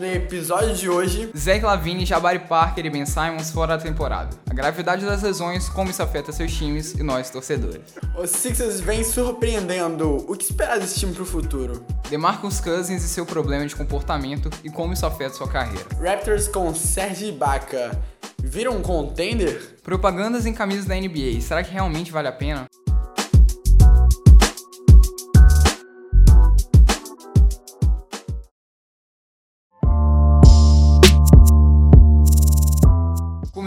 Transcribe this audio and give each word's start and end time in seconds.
No 0.00 0.06
episódio 0.06 0.74
de 0.74 0.88
hoje, 0.88 1.30
Zach 1.36 1.62
Lavine, 1.62 2.06
Jabari 2.06 2.38
Parker 2.38 2.86
e 2.86 2.88
Ben 2.88 3.04
Simons 3.04 3.50
fora 3.50 3.76
da 3.76 3.84
temporada. 3.84 4.34
A 4.48 4.54
gravidade 4.54 5.04
das 5.04 5.22
lesões, 5.22 5.68
como 5.68 5.90
isso 5.90 6.02
afeta 6.02 6.32
seus 6.32 6.50
times 6.54 6.94
e 6.94 7.02
nós, 7.02 7.28
torcedores. 7.28 7.82
os 8.18 8.30
Sixers 8.30 8.80
vêm 8.80 9.04
surpreendendo. 9.04 10.24
O 10.26 10.34
que 10.34 10.44
esperar 10.44 10.78
desse 10.78 10.98
time 10.98 11.12
pro 11.12 11.26
futuro? 11.26 11.84
DeMarcus 12.08 12.62
Cousins 12.62 13.04
e 13.04 13.08
seu 13.08 13.26
problema 13.26 13.66
de 13.66 13.76
comportamento 13.76 14.48
e 14.64 14.70
como 14.70 14.94
isso 14.94 15.04
afeta 15.04 15.34
sua 15.34 15.48
carreira. 15.48 15.84
Raptors 16.02 16.48
com 16.48 16.74
Serge 16.74 17.26
Ibaka 17.26 17.90
viram 18.42 18.78
um 18.78 18.82
contender? 18.82 19.76
Propagandas 19.82 20.46
em 20.46 20.54
camisas 20.54 20.86
da 20.86 20.94
NBA, 20.94 21.42
será 21.42 21.62
que 21.62 21.74
realmente 21.74 22.10
vale 22.10 22.28
a 22.28 22.32
pena? 22.32 22.64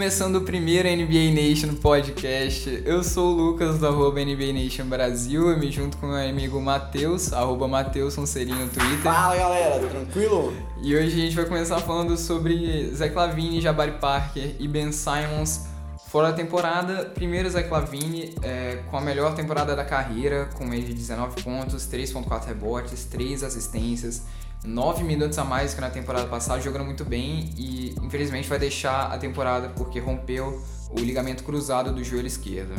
Começando 0.04 0.36
o 0.36 0.42
primeiro 0.42 0.86
NBA 0.86 1.32
Nation 1.32 1.74
podcast, 1.76 2.82
eu 2.84 3.02
sou 3.02 3.32
o 3.32 3.34
Lucas 3.34 3.78
do 3.78 3.86
arroba 3.86 4.22
NBA 4.22 4.52
Nation 4.52 4.84
Brasil, 4.84 5.48
eu 5.48 5.58
me 5.58 5.72
junto 5.72 5.96
com 5.96 6.08
meu 6.08 6.28
amigo 6.28 6.60
Matheus, 6.60 7.32
arroba 7.32 7.66
Matheus 7.66 8.12
Sonserini 8.12 8.52
no 8.52 8.68
Twitter. 8.68 8.98
Fala 8.98 9.34
galera, 9.34 9.88
tranquilo? 9.88 10.52
E 10.82 10.94
hoje 10.94 11.06
a 11.06 11.24
gente 11.24 11.34
vai 11.34 11.46
começar 11.46 11.80
falando 11.80 12.18
sobre 12.18 12.94
Zach 12.94 13.14
Lavine, 13.14 13.62
Jabari 13.62 13.92
Parker 13.92 14.56
e 14.60 14.68
Ben 14.68 14.92
Simons 14.92 15.68
fora 16.14 16.32
da 16.32 16.34
temporada. 16.34 17.06
Primeiro 17.06 17.48
Zach 17.48 17.70
Lavine 17.70 18.34
é, 18.42 18.80
com 18.90 18.98
a 18.98 19.00
melhor 19.00 19.34
temporada 19.34 19.74
da 19.74 19.86
carreira, 19.86 20.50
com 20.54 20.66
média 20.66 20.86
de 20.86 20.94
19 20.94 21.42
pontos, 21.42 21.88
3.4 21.88 22.44
rebotes, 22.44 23.06
3 23.06 23.42
assistências, 23.42 24.24
9 24.64 25.04
minutos 25.04 25.38
a 25.38 25.44
mais 25.44 25.74
que 25.74 25.80
na 25.80 25.90
temporada 25.90 26.26
passada, 26.26 26.60
jogando 26.60 26.84
muito 26.84 27.04
bem 27.04 27.50
e 27.56 27.94
infelizmente 28.02 28.48
vai 28.48 28.58
deixar 28.58 29.12
a 29.12 29.18
temporada 29.18 29.68
porque 29.76 30.00
rompeu 30.00 30.62
o 30.90 31.00
ligamento 31.00 31.44
cruzado 31.44 31.92
do 31.92 32.02
joelho 32.02 32.26
esquerdo. 32.26 32.72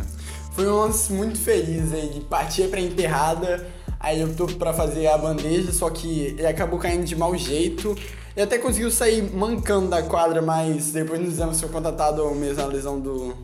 Foi 0.53 0.67
um 0.67 0.75
lance 0.75 1.13
muito 1.13 1.37
feliz 1.37 1.93
aí, 1.93 2.09
de 2.09 2.21
partir 2.21 2.69
pra 2.69 2.79
enterrada, 2.79 3.67
aí 3.99 4.19
ele 4.19 4.31
optou 4.31 4.47
pra 4.47 4.73
fazer 4.73 5.07
a 5.07 5.17
bandeja, 5.17 5.71
só 5.71 5.89
que 5.89 6.35
ele 6.37 6.47
acabou 6.47 6.79
caindo 6.79 7.03
de 7.03 7.15
mau 7.15 7.37
jeito. 7.37 7.95
Ele 8.35 8.43
até 8.43 8.57
conseguiu 8.57 8.89
sair 8.89 9.21
mancando 9.33 9.89
da 9.89 10.01
quadra, 10.01 10.41
mas 10.41 10.91
depois 10.91 11.19
nos 11.19 11.33
exames 11.33 11.59
foi 11.59 11.69
contatado 11.69 12.29
mesmo 12.33 12.63
a 12.63 12.65
lesão 12.65 12.99
do 12.99 13.35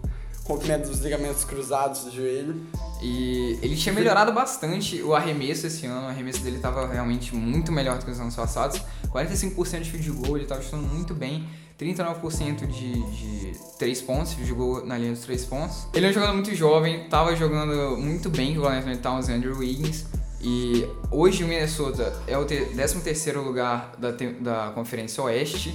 rompimento 0.45 0.89
dos 0.89 1.00
ligamentos 1.00 1.44
cruzados 1.44 2.03
do 2.06 2.11
joelho. 2.11 2.66
E 3.02 3.58
ele 3.61 3.75
tinha 3.75 3.94
melhorado 3.94 4.31
bastante 4.31 5.02
o 5.02 5.16
arremesso 5.16 5.66
esse 5.66 5.86
ano, 5.86 6.06
o 6.06 6.09
arremesso 6.09 6.42
dele 6.42 6.58
estava 6.58 6.88
realmente 6.88 7.36
muito 7.36 7.72
melhor 7.72 7.98
do 7.98 8.06
que 8.06 8.11
os 8.11 8.20
anos 8.20 8.36
passados. 8.36 8.81
45% 9.08 9.81
de 9.81 9.92
field 9.92 10.11
goal, 10.11 10.38
ele 10.38 10.45
estava 10.45 10.61
chutando 10.61 10.83
muito 10.83 11.14
bem. 11.14 11.48
39% 11.80 12.67
de, 12.67 12.94
de 12.94 13.59
3 13.80 14.02
pontos, 14.03 14.36
goal 14.52 14.86
na 14.86 15.00
linha 15.00 15.14
dos 15.14 15.22
3 15.22 15.45
pontos. 15.45 15.88
Ele 15.95 16.06
é 16.06 16.09
um 16.09 16.14
jogador 16.14 16.33
muito 16.33 16.53
jovem, 16.55 17.05
estava 17.05 17.36
jogando 17.36 17.98
muito 17.98 18.30
bem 18.30 18.55
com 18.55 18.61
o 18.61 18.67
Anthony 18.67 18.98
Towns 18.98 19.30
e 19.30 19.33
Andrew 19.33 19.58
Wiggins. 19.58 20.05
E 20.39 20.88
hoje 21.09 21.44
o 21.44 21.48
Minnesota 21.48 22.14
é 22.28 22.38
o 22.38 22.45
13º 22.45 23.44
lugar 23.44 23.94
da, 23.98 24.11
da 24.11 24.72
Conferência 24.76 25.23
Oeste. 25.23 25.73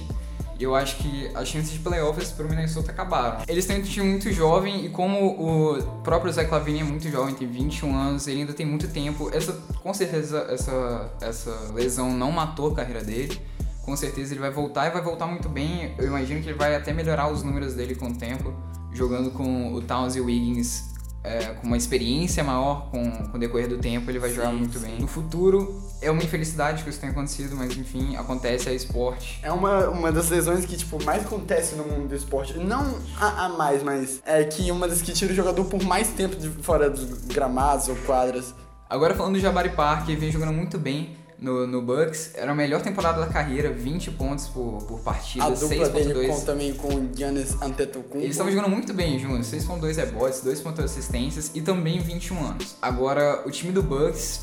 E 0.59 0.63
eu 0.63 0.75
acho 0.75 0.97
que 0.97 1.29
as 1.35 1.47
chances 1.47 1.71
de 1.71 1.79
playoffs 1.79 2.31
pro 2.31 2.49
Minnesota 2.49 2.91
acabaram. 2.91 3.43
Eles 3.47 3.65
têm 3.65 3.79
um 3.79 3.83
time 3.83 4.09
muito 4.09 4.31
jovem 4.31 4.85
e 4.85 4.89
como 4.89 5.27
o 5.27 5.81
próprio 6.03 6.31
Zach 6.33 6.49
Lavine 6.49 6.79
é 6.79 6.83
muito 6.83 7.07
jovem, 7.09 7.35
tem 7.35 7.47
21 7.47 7.95
anos, 7.95 8.27
ele 8.27 8.41
ainda 8.41 8.53
tem 8.53 8.65
muito 8.65 8.87
tempo. 8.87 9.29
Essa, 9.31 9.53
com 9.83 9.93
certeza 9.93 10.47
essa, 10.49 11.11
essa 11.21 11.71
lesão 11.73 12.11
não 12.11 12.31
matou 12.31 12.71
a 12.71 12.75
carreira 12.75 13.03
dele. 13.03 13.39
Com 13.83 13.95
certeza 13.95 14.33
ele 14.33 14.41
vai 14.41 14.51
voltar 14.51 14.87
e 14.87 14.89
vai 14.89 15.01
voltar 15.01 15.27
muito 15.27 15.47
bem. 15.47 15.93
Eu 15.97 16.07
imagino 16.07 16.41
que 16.41 16.49
ele 16.49 16.57
vai 16.57 16.75
até 16.75 16.91
melhorar 16.91 17.31
os 17.31 17.43
números 17.43 17.73
dele 17.73 17.95
com 17.95 18.09
o 18.09 18.13
tempo, 18.13 18.53
jogando 18.91 19.31
com 19.31 19.73
o 19.73 19.81
Towns 19.81 20.15
e 20.15 20.19
o 20.19 20.25
Wiggins 20.25 20.96
é, 21.27 21.53
com 21.59 21.67
uma 21.67 21.77
experiência 21.77 22.43
maior 22.43 22.89
com, 22.89 23.11
com 23.11 23.37
o 23.37 23.39
decorrer 23.39 23.67
do 23.67 23.77
tempo, 23.77 24.09
ele 24.09 24.19
vai 24.19 24.31
jogar 24.31 24.51
Sim, 24.51 24.57
muito 24.57 24.79
sim. 24.79 24.85
bem. 24.85 24.99
No 24.99 25.07
futuro, 25.07 25.81
é 26.01 26.09
uma 26.09 26.23
infelicidade 26.23 26.83
que 26.83 26.89
isso 26.89 26.99
tenha 26.99 27.11
acontecido, 27.11 27.55
mas 27.55 27.75
enfim, 27.75 28.15
acontece, 28.15 28.69
é 28.69 28.73
esporte. 28.73 29.39
É 29.43 29.51
uma, 29.51 29.89
uma 29.89 30.11
das 30.11 30.29
lesões 30.29 30.65
que, 30.65 30.77
tipo, 30.77 31.03
mais 31.03 31.25
acontece 31.25 31.75
no 31.75 31.83
mundo 31.83 32.07
do 32.07 32.15
esporte. 32.15 32.57
Não 32.57 32.97
a, 33.19 33.45
a 33.45 33.49
mais, 33.49 33.83
mas 33.83 34.21
é 34.25 34.43
que 34.43 34.71
uma 34.71 34.87
das 34.87 35.01
que 35.01 35.11
tira 35.11 35.33
o 35.33 35.35
jogador 35.35 35.65
por 35.65 35.83
mais 35.83 36.09
tempo 36.09 36.35
de 36.35 36.49
fora 36.49 36.89
dos 36.89 37.03
gramados 37.25 37.89
ou 37.89 37.95
quadras. 37.97 38.53
Agora 38.89 39.13
falando 39.13 39.33
do 39.33 39.39
Jabari 39.39 39.69
Parker, 39.69 40.17
vem 40.17 40.31
jogando 40.31 40.53
muito 40.53 40.77
bem 40.77 41.15
no, 41.39 41.67
no 41.67 41.81
Bucks. 41.81 42.31
Era 42.35 42.51
a 42.51 42.55
melhor 42.55 42.81
temporada 42.81 43.19
da 43.19 43.27
carreira, 43.27 43.71
20 43.71 44.11
pontos 44.11 44.47
por, 44.47 44.83
por 44.87 44.99
partida, 44.99 45.45
A 45.45 45.49
dupla 45.49 45.89
dele 45.89 46.13
com, 46.13 46.33
6.2. 46.33 46.45
também 46.45 46.73
com 46.73 46.87
o 46.87 47.09
Giannis 47.15 47.61
Antetokounmpo. 47.61 48.17
Eles 48.17 48.31
estavam 48.31 48.51
jogando 48.51 48.69
muito 48.69 48.93
bem 48.93 49.19
juntos, 49.19 49.47
6.2 49.47 49.95
rebotes, 49.95 50.41
2.8 50.43 50.83
assistências 50.83 51.51
e 51.53 51.61
também 51.61 51.99
21 51.99 52.45
anos. 52.45 52.75
Agora, 52.81 53.43
o 53.45 53.51
time 53.51 53.71
do 53.71 53.83
Bucks 53.83 54.41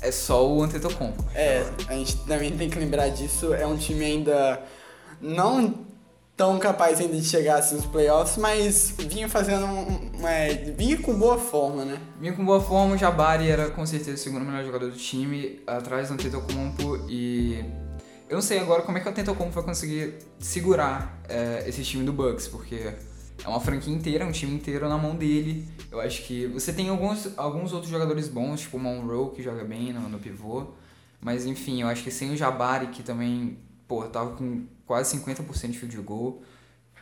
é 0.00 0.10
só 0.10 0.48
o 0.48 0.62
Antetokounmpo. 0.62 1.24
É, 1.34 1.64
a 1.88 1.94
gente 1.94 2.16
também 2.18 2.56
tem 2.56 2.70
que 2.70 2.78
lembrar 2.78 3.08
disso. 3.08 3.52
É 3.54 3.66
um 3.66 3.76
time 3.76 4.04
ainda 4.04 4.62
não 5.20 5.86
tão 6.36 6.58
capaz 6.58 7.00
ainda 7.00 7.16
de 7.16 7.24
chegar 7.24 7.58
assim, 7.58 7.76
nos 7.76 7.86
playoffs, 7.86 8.36
mas 8.36 8.94
vinha 8.98 9.28
fazendo 9.28 9.64
um, 9.64 10.28
é, 10.28 10.54
vinha 10.76 10.98
com 10.98 11.14
boa 11.18 11.38
forma, 11.38 11.84
né? 11.84 11.98
Vinha 12.20 12.34
com 12.34 12.44
boa 12.44 12.60
forma, 12.60 12.94
o 12.94 12.98
Jabari 12.98 13.48
era 13.48 13.70
com 13.70 13.86
certeza 13.86 14.12
o 14.12 14.18
segundo 14.18 14.44
melhor 14.44 14.62
jogador 14.64 14.90
do 14.90 14.98
time, 14.98 15.60
atrás 15.66 16.08
do 16.08 16.14
Antetokounmpo 16.14 17.06
e... 17.08 17.64
Eu 18.28 18.34
não 18.34 18.42
sei 18.42 18.58
agora 18.58 18.82
como 18.82 18.98
é 18.98 19.00
que 19.00 19.06
o 19.06 19.10
Antetokounmpo 19.10 19.52
vai 19.52 19.64
conseguir 19.64 20.14
segurar 20.38 21.22
é, 21.28 21.64
esse 21.66 21.82
time 21.82 22.04
do 22.04 22.12
Bucks, 22.12 22.48
porque 22.48 22.92
é 23.44 23.48
uma 23.48 23.60
franquia 23.60 23.94
inteira, 23.94 24.26
um 24.26 24.32
time 24.32 24.52
inteiro 24.52 24.88
na 24.88 24.98
mão 24.98 25.14
dele. 25.14 25.66
Eu 25.90 26.00
acho 26.00 26.24
que 26.24 26.46
você 26.48 26.72
tem 26.72 26.88
alguns, 26.88 27.30
alguns 27.38 27.72
outros 27.72 27.90
jogadores 27.90 28.28
bons, 28.28 28.62
tipo 28.62 28.76
o 28.76 28.80
Monroe, 28.80 29.30
que 29.30 29.42
joga 29.42 29.64
bem 29.64 29.92
no, 29.92 30.08
no 30.08 30.18
pivô, 30.18 30.66
mas 31.20 31.46
enfim, 31.46 31.82
eu 31.82 31.88
acho 31.88 32.02
que 32.02 32.10
sem 32.10 32.32
o 32.32 32.36
Jabari, 32.36 32.88
que 32.88 33.02
também, 33.02 33.56
pô, 33.86 34.02
tava 34.04 34.32
com 34.32 34.66
quase 34.86 35.16
50% 35.18 35.70
de 35.70 35.78
field 35.78 35.96
goal, 35.98 36.42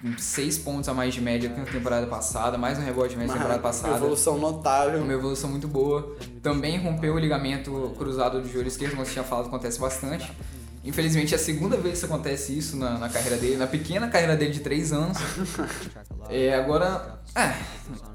com 0.01 0.17
6 0.19 0.59
pontos 0.59 0.89
a 0.89 0.95
mais 0.95 1.15
de 1.15 1.21
média 1.21 1.49
que 1.49 1.59
na 1.59 1.67
temporada 1.67 2.07
passada, 2.07 2.59
mais 2.59 2.79
um 2.79 2.83
rebote 2.83 3.11
de 3.11 3.17
média 3.17 3.35
na 3.35 3.41
temporada 3.41 3.61
Uma 3.61 3.69
passada. 3.69 3.97
evolução 3.97 4.39
notável. 4.39 5.01
Uma 5.01 5.13
evolução 5.13 5.51
muito 5.51 5.69
boa. 5.69 6.17
Também 6.43 6.79
rompeu 6.79 7.15
o 7.15 7.19
ligamento 7.19 7.95
cruzado 7.97 8.41
do 8.41 8.49
joelho 8.49 8.69
esquerdo, 8.69 8.93
como 8.93 9.05
você 9.05 9.13
tinha 9.13 9.25
falado, 9.25 9.47
acontece 9.47 9.79
bastante. 9.79 10.33
Infelizmente 10.83 11.33
é 11.33 11.37
a 11.37 11.41
segunda 11.41 11.79
vez 11.79 12.01
que 12.01 12.05
acontece 12.05 12.57
isso 12.57 12.77
na, 12.77 12.99
na 12.99 13.09
carreira 13.09 13.39
dele, 13.39 13.57
na 13.57 13.67
pequena 13.67 14.09
carreira 14.09 14.37
dele 14.37 14.53
de 14.53 14.61
3 14.61 14.93
anos. 14.93 15.19
É, 16.29 16.55
agora, 16.55 17.21
é, 17.35 17.55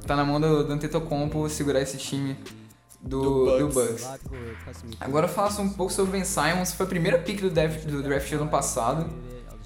tá 0.05 0.15
na 0.15 0.23
mão 0.23 0.39
do, 0.39 0.63
do 0.63 0.73
Antetokounmpo 0.73 1.49
segurar 1.49 1.81
esse 1.81 1.97
time 1.97 2.37
do, 3.01 3.57
Do. 3.57 3.69
Bucks. 3.69 4.07
Agora 4.99 5.25
eu 5.25 5.31
faço 5.31 5.61
um 5.61 5.69
pouco 5.69 5.91
sobre 5.91 6.09
o 6.09 6.11
Ben 6.11 6.23
Simons, 6.23 6.73
foi 6.73 6.85
a 6.85 6.89
primeira 6.89 7.17
pick 7.17 7.41
do 7.41 7.49
draft 7.49 7.85
do, 7.85 8.03
draft 8.03 8.29
do 8.29 8.41
ano 8.41 8.51
passado 8.51 9.09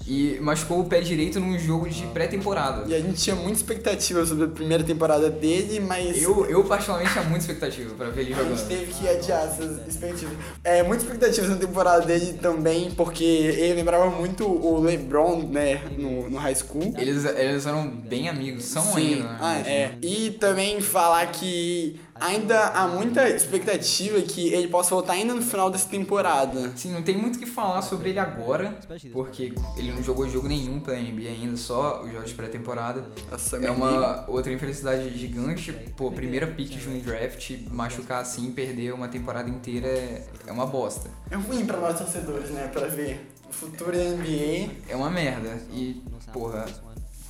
e 0.06 0.38
machucou 0.40 0.80
o 0.80 0.84
pé 0.84 1.00
direito 1.00 1.40
num 1.40 1.58
jogo 1.58 1.88
de 1.88 2.02
pré-temporada. 2.08 2.84
E 2.86 2.94
a 2.94 3.00
gente 3.00 3.20
tinha 3.22 3.34
muita 3.36 3.52
expectativa 3.58 4.24
sobre 4.26 4.44
a 4.44 4.48
primeira 4.48 4.84
temporada 4.84 5.30
dele, 5.30 5.80
mas 5.80 6.20
Eu, 6.22 6.44
eu 6.46 6.62
particularmente 6.64 7.12
tinha 7.12 7.24
muita 7.24 7.40
expectativa 7.40 7.94
pra 7.94 8.10
ver 8.10 8.22
ele 8.22 8.34
a 8.34 8.36
gente 8.36 8.48
jogando. 8.58 8.68
teve 8.68 8.92
que 8.92 9.08
adiar 9.08 9.44
essas 9.46 9.86
expectativas. 9.88 10.34
É, 10.62 10.82
muitas 10.82 11.04
expectativas 11.04 11.50
na 11.50 11.56
temporada 11.56 12.04
dele 12.04 12.34
também, 12.34 12.90
porque 12.90 13.24
ele 13.24 13.74
lembrava 13.74 14.10
muito 14.10 14.44
o 14.46 14.80
LeBron, 14.80 15.42
né, 15.48 15.80
no, 15.96 16.28
no 16.28 16.36
high 16.38 16.54
school. 16.54 16.94
Eles, 16.98 17.24
eles 17.24 17.64
eram 17.66 17.88
bem 17.88 18.28
amigos, 18.28 18.64
são 18.64 18.82
Sim. 18.82 19.14
ainda, 19.14 19.24
né? 19.28 19.38
Ah, 19.40 19.58
é. 19.60 19.94
E 20.02 20.30
também 20.32 20.80
falar 20.80 21.26
que 21.32 21.98
ainda 22.20 22.68
há 22.68 22.86
muita 22.86 23.28
expectativa 23.28 24.20
que 24.22 24.52
ele 24.52 24.68
possa 24.68 24.90
voltar 24.90 25.14
ainda 25.14 25.34
no 25.34 25.42
final 25.42 25.70
dessa 25.70 25.88
temporada. 25.88 26.68
Assim, 26.68 26.92
não 26.92 27.02
tem 27.02 27.16
muito 27.16 27.36
o 27.36 27.38
que 27.38 27.46
falar 27.46 27.82
sobre 27.82 28.10
ele 28.10 28.18
agora, 28.18 28.78
porque 29.12 29.52
ele 29.76 29.92
não 29.92 30.02
jogou 30.02 30.28
jogo 30.28 30.48
nenhum 30.48 30.80
pela 30.80 30.96
NBA 30.96 31.28
ainda, 31.28 31.56
só 31.56 32.02
os 32.02 32.12
jogos 32.12 32.28
de 32.28 32.34
pré-temporada. 32.34 33.04
É 33.62 33.70
uma 33.70 34.24
outra 34.28 34.52
infelicidade 34.52 35.16
gigante, 35.16 35.72
pô, 35.96 36.10
primeira 36.10 36.46
pick 36.46 36.70
de 36.70 36.88
um 36.88 36.98
draft, 37.00 37.52
machucar 37.70 38.22
assim, 38.22 38.50
perder 38.52 38.92
uma 38.92 39.08
temporada 39.08 39.48
inteira 39.48 39.88
é, 39.88 40.26
é 40.46 40.52
uma 40.52 40.66
bosta. 40.66 41.10
É 41.30 41.36
ruim 41.36 41.66
pra 41.66 41.78
nós 41.78 41.98
torcedores, 41.98 42.50
né, 42.50 42.68
pra 42.72 42.86
ver 42.86 43.30
o 43.48 43.52
futuro 43.52 43.92
da 43.92 44.04
NBA. 44.04 44.70
É 44.88 44.96
uma 44.96 45.10
merda. 45.10 45.58
E, 45.72 46.02
porra, 46.32 46.66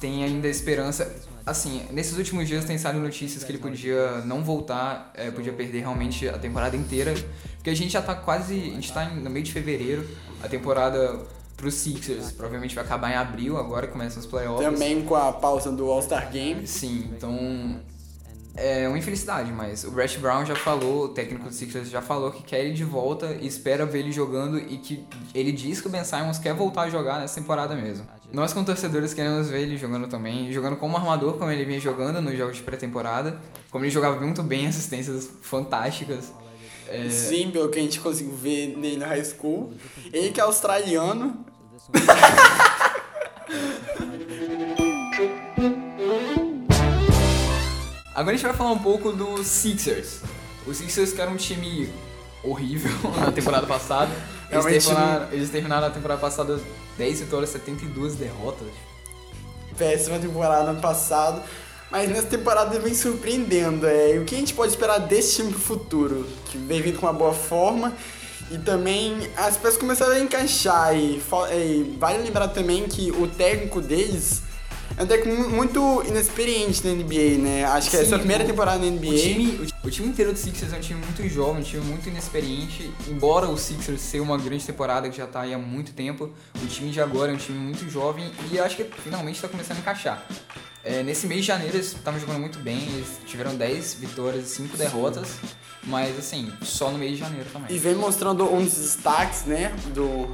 tem 0.00 0.24
ainda 0.24 0.48
esperança. 0.48 1.10
Assim, 1.46 1.86
nesses 1.90 2.16
últimos 2.16 2.48
dias 2.48 2.64
tem 2.64 2.78
saído 2.78 3.00
notícias 3.00 3.44
que 3.44 3.52
ele 3.52 3.58
podia 3.58 4.22
não 4.22 4.42
voltar, 4.42 5.10
é, 5.14 5.30
podia 5.30 5.52
perder 5.52 5.80
realmente 5.80 6.26
a 6.28 6.38
temporada 6.38 6.74
inteira. 6.74 7.14
Porque 7.56 7.68
a 7.68 7.74
gente 7.74 7.92
já 7.92 8.00
tá 8.00 8.14
quase. 8.14 8.54
A 8.54 8.74
gente 8.74 8.92
tá 8.92 9.06
no 9.06 9.28
meio 9.28 9.44
de 9.44 9.52
fevereiro. 9.52 10.08
A 10.42 10.48
temporada 10.48 11.20
pros 11.56 11.74
Sixers 11.74 12.32
provavelmente 12.32 12.74
vai 12.74 12.84
acabar 12.84 13.10
em 13.10 13.14
abril, 13.14 13.56
agora 13.56 13.86
começam 13.86 14.20
os 14.20 14.26
playoffs. 14.26 14.70
Também 14.70 15.02
com 15.02 15.14
a 15.14 15.32
pausa 15.32 15.70
do 15.70 15.90
All-Star 15.90 16.30
Game. 16.30 16.66
Sim, 16.66 17.10
então. 17.16 17.80
é 18.56 18.88
uma 18.88 18.98
infelicidade, 18.98 19.52
mas 19.52 19.84
o 19.84 19.90
Brett 19.90 20.18
Brown 20.18 20.44
já 20.44 20.56
falou, 20.56 21.04
o 21.04 21.08
técnico 21.08 21.48
do 21.48 21.54
Sixers 21.54 21.90
já 21.90 22.02
falou 22.02 22.30
que 22.32 22.42
quer 22.42 22.64
ele 22.64 22.74
de 22.74 22.84
volta 22.84 23.36
e 23.40 23.46
espera 23.46 23.86
ver 23.86 24.00
ele 24.00 24.12
jogando 24.12 24.58
e 24.58 24.78
que 24.78 25.04
ele 25.34 25.52
diz 25.52 25.80
que 25.80 25.86
o 25.86 25.90
Ben 25.90 26.04
Simons 26.04 26.38
quer 26.38 26.54
voltar 26.54 26.82
a 26.82 26.90
jogar 26.90 27.20
nessa 27.20 27.40
temporada 27.40 27.74
mesmo. 27.74 28.06
Nós 28.34 28.52
como 28.52 28.66
torcedores 28.66 29.14
queremos 29.14 29.48
ver 29.48 29.60
ele 29.60 29.78
jogando 29.78 30.08
também, 30.08 30.52
jogando 30.52 30.74
como 30.74 30.96
armador, 30.96 31.34
como 31.34 31.52
ele 31.52 31.64
vinha 31.64 31.78
jogando 31.78 32.20
nos 32.20 32.36
jogos 32.36 32.56
de 32.56 32.64
pré-temporada, 32.64 33.40
como 33.70 33.84
ele 33.84 33.92
jogava 33.92 34.20
muito 34.20 34.42
bem, 34.42 34.66
assistências 34.66 35.30
fantásticas. 35.40 36.32
É... 36.88 37.08
Sim, 37.08 37.52
pelo 37.52 37.68
que 37.68 37.78
a 37.78 37.82
gente 37.82 38.00
conseguiu 38.00 38.34
ver 38.34 38.76
nele 38.76 38.96
na 38.96 39.06
high 39.06 39.24
school. 39.24 39.72
Ele 40.12 40.32
que 40.32 40.40
é 40.40 40.42
australiano. 40.42 41.46
Agora 48.12 48.34
a 48.34 48.36
gente 48.36 48.46
vai 48.46 48.56
falar 48.56 48.72
um 48.72 48.80
pouco 48.80 49.12
do 49.12 49.44
Sixers. 49.44 50.22
O 50.66 50.74
Sixers 50.74 51.12
que 51.12 51.20
era 51.20 51.30
um 51.30 51.36
time 51.36 51.88
horrível 52.42 52.90
na 53.16 53.30
temporada 53.30 53.66
passada. 53.66 54.10
Eles, 54.54 54.84
terminaram, 54.84 55.32
eles 55.32 55.50
terminaram 55.50 55.86
a 55.86 55.90
temporada 55.90 56.20
passada 56.20 56.60
10 56.96 57.20
vitórias, 57.20 57.50
72 57.50 58.14
derrotas. 58.14 58.68
Péssima 59.76 60.18
temporada 60.18 60.70
ano 60.70 60.80
passado. 60.80 61.42
Mas 61.90 62.08
nessa 62.08 62.26
temporada 62.26 62.78
vem 62.78 62.94
surpreendendo. 62.94 63.86
É, 63.86 64.18
o 64.18 64.24
que 64.24 64.34
a 64.34 64.38
gente 64.38 64.54
pode 64.54 64.72
esperar 64.72 64.98
desse 64.98 65.36
time 65.36 65.50
pro 65.52 65.60
futuro? 65.60 66.26
Que 66.46 66.58
vem 66.58 66.80
vindo 66.82 66.98
com 66.98 67.06
uma 67.06 67.12
boa 67.12 67.32
forma. 67.32 67.92
E 68.50 68.58
também 68.58 69.28
as 69.36 69.56
peças 69.56 69.78
começaram 69.78 70.12
a 70.12 70.18
encaixar. 70.18 70.94
E, 70.96 71.20
e 71.52 71.96
vale 71.98 72.22
lembrar 72.22 72.48
também 72.48 72.88
que 72.88 73.10
o 73.12 73.26
técnico 73.26 73.80
deles 73.80 74.42
é 74.96 75.02
um 75.02 75.06
técnico 75.06 75.50
muito 75.50 76.04
inexperiente 76.06 76.86
na 76.86 76.94
NBA, 76.94 77.38
né? 77.38 77.64
Acho 77.64 77.90
que 77.90 77.96
Sim, 77.96 78.12
é 78.12 78.14
a 78.14 78.18
primeira 78.18 78.44
temporada 78.44 78.78
na 78.78 78.90
NBA. 78.90 79.08
O 79.08 79.18
time, 79.18 79.46
o, 79.82 79.86
o 79.88 79.90
time 79.90 80.08
inteiro 80.08 80.32
do 80.32 80.38
Sixers 80.38 80.72
é 80.72 80.76
um 80.76 80.80
time 80.80 81.00
muito 81.00 81.28
jovem, 81.28 81.60
um 81.60 81.64
time 81.64 81.84
muito 81.84 82.08
inexperiente. 82.08 82.92
Embora 83.08 83.48
o 83.48 83.58
Sixers 83.58 84.00
seja 84.00 84.22
uma 84.22 84.38
grande 84.38 84.64
temporada 84.64 85.08
que 85.08 85.16
já 85.16 85.26
tá 85.26 85.40
aí 85.40 85.52
há 85.52 85.58
muito 85.58 85.92
tempo, 85.92 86.30
o 86.62 86.66
time 86.66 86.90
de 86.90 87.00
agora 87.00 87.32
é 87.32 87.34
um 87.34 87.38
time 87.38 87.58
muito 87.58 87.88
jovem 87.90 88.30
e 88.52 88.58
acho 88.58 88.76
que 88.76 88.84
finalmente 88.84 89.36
está 89.36 89.48
começando 89.48 89.78
a 89.78 89.80
encaixar. 89.80 90.24
É, 90.84 91.02
nesse 91.02 91.26
mês 91.26 91.40
de 91.40 91.46
janeiro 91.46 91.76
eles 91.76 91.86
estavam 91.86 92.20
jogando 92.20 92.40
muito 92.40 92.58
bem, 92.58 92.76
eles 92.76 93.18
tiveram 93.26 93.56
10 93.56 93.94
vitórias 93.94 94.44
e 94.44 94.54
5 94.54 94.76
derrotas, 94.76 95.28
mas 95.84 96.16
assim, 96.18 96.52
só 96.62 96.90
no 96.90 96.98
mês 96.98 97.12
de 97.12 97.18
janeiro 97.18 97.48
também. 97.50 97.74
E 97.74 97.78
vem 97.78 97.94
mostrando 97.94 98.44
dos 98.44 98.74
destaques, 98.74 99.44
né, 99.46 99.74
do 99.94 100.28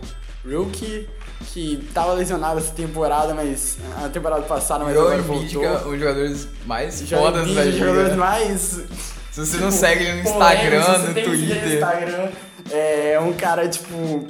Rookie, 0.45 1.09
que 1.53 1.89
tava 1.93 2.15
lesionado 2.15 2.59
essa 2.59 2.73
temporada, 2.73 3.35
mas 3.35 3.77
a 4.03 4.09
temporada 4.09 4.43
passada, 4.43 4.85
mas 4.85 4.97
agora 4.97 5.21
voltou. 5.23 5.65
É 5.65 5.87
os 5.87 5.99
jogadores 5.99 6.49
mais 6.67 7.03
fodas 7.09 7.55
da 7.55 7.65
liga. 7.65 7.79
Jogadores 7.79 8.17
mais... 8.17 8.81
Se 9.31 9.47
você 9.47 9.53
tipo, 9.53 9.65
não 9.65 9.71
segue 9.71 10.05
ele 10.05 10.23
no 10.23 10.29
Instagram, 10.29 10.99
no 10.99 11.15
Twitter... 11.15 11.75
Instagram, 11.75 12.29
é 12.71 13.21
um 13.21 13.33
cara, 13.33 13.69
tipo, 13.69 14.27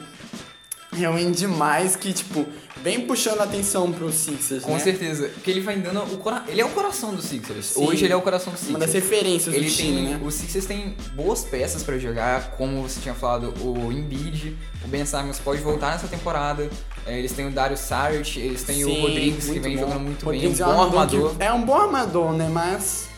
realmente 0.92 1.38
demais, 1.38 1.94
que, 1.94 2.12
tipo, 2.12 2.44
vem 2.82 3.06
puxando 3.06 3.40
a 3.40 3.44
atenção 3.44 3.92
pro 3.92 4.10
Sixers, 4.12 4.64
Com 4.64 4.72
né? 4.72 4.78
certeza. 4.80 5.28
Porque 5.28 5.50
ele 5.50 5.60
vai 5.60 5.76
dando 5.76 6.02
o 6.02 6.18
cora... 6.18 6.42
Ele 6.48 6.60
é 6.60 6.64
o 6.64 6.70
coração 6.70 7.14
do 7.14 7.22
Sixers. 7.22 7.66
Sim. 7.66 7.86
Hoje 7.86 8.04
ele 8.04 8.12
é 8.12 8.16
o 8.16 8.22
coração 8.22 8.52
do 8.52 8.56
Sixers. 8.56 8.70
Uma 8.76 8.78
das 8.80 8.92
referências 8.92 9.54
ele 9.54 9.70
do 9.70 9.76
tem, 9.76 9.86
time, 9.86 10.00
né? 10.02 10.20
O 10.24 10.30
Sixers 10.30 10.66
tem 10.66 10.96
boas 11.14 11.44
peças 11.44 11.82
para 11.82 11.98
jogar, 11.98 12.52
como 12.52 12.82
você 12.82 13.00
tinha 13.00 13.14
falado, 13.14 13.54
o 13.60 13.92
Embiid, 13.92 14.56
o 14.84 14.88
Ben 14.88 15.04
Simmons 15.06 15.38
pode 15.38 15.60
voltar 15.62 15.92
nessa 15.92 16.08
temporada. 16.08 16.68
É, 17.06 17.18
eles 17.18 17.32
têm 17.32 17.46
o 17.46 17.50
Dario 17.50 17.76
Saric, 17.76 18.38
eles 18.38 18.62
têm 18.64 18.84
Sim, 18.84 18.98
o 18.98 19.02
Rodrigues, 19.02 19.48
que 19.48 19.58
vem 19.60 19.76
bom. 19.76 19.82
jogando 19.82 20.00
muito 20.00 20.24
Rodrigues 20.24 20.58
bem, 20.58 20.66
um 20.66 20.74
bom 20.74 20.82
armador. 20.82 21.36
É 21.38 21.52
um 21.52 21.62
bom 21.62 21.76
armador, 21.76 22.32
né? 22.32 22.48
Mas 22.52 23.08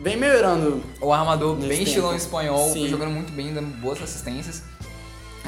vem 0.00 0.16
melhorando. 0.16 0.82
O 1.00 1.12
armador 1.12 1.56
bem 1.56 1.70
tempo. 1.70 1.82
estilão 1.82 2.14
espanhol, 2.14 2.72
jogando 2.88 3.10
muito 3.10 3.32
bem, 3.32 3.52
dando 3.52 3.68
boas 3.78 4.00
assistências. 4.00 4.62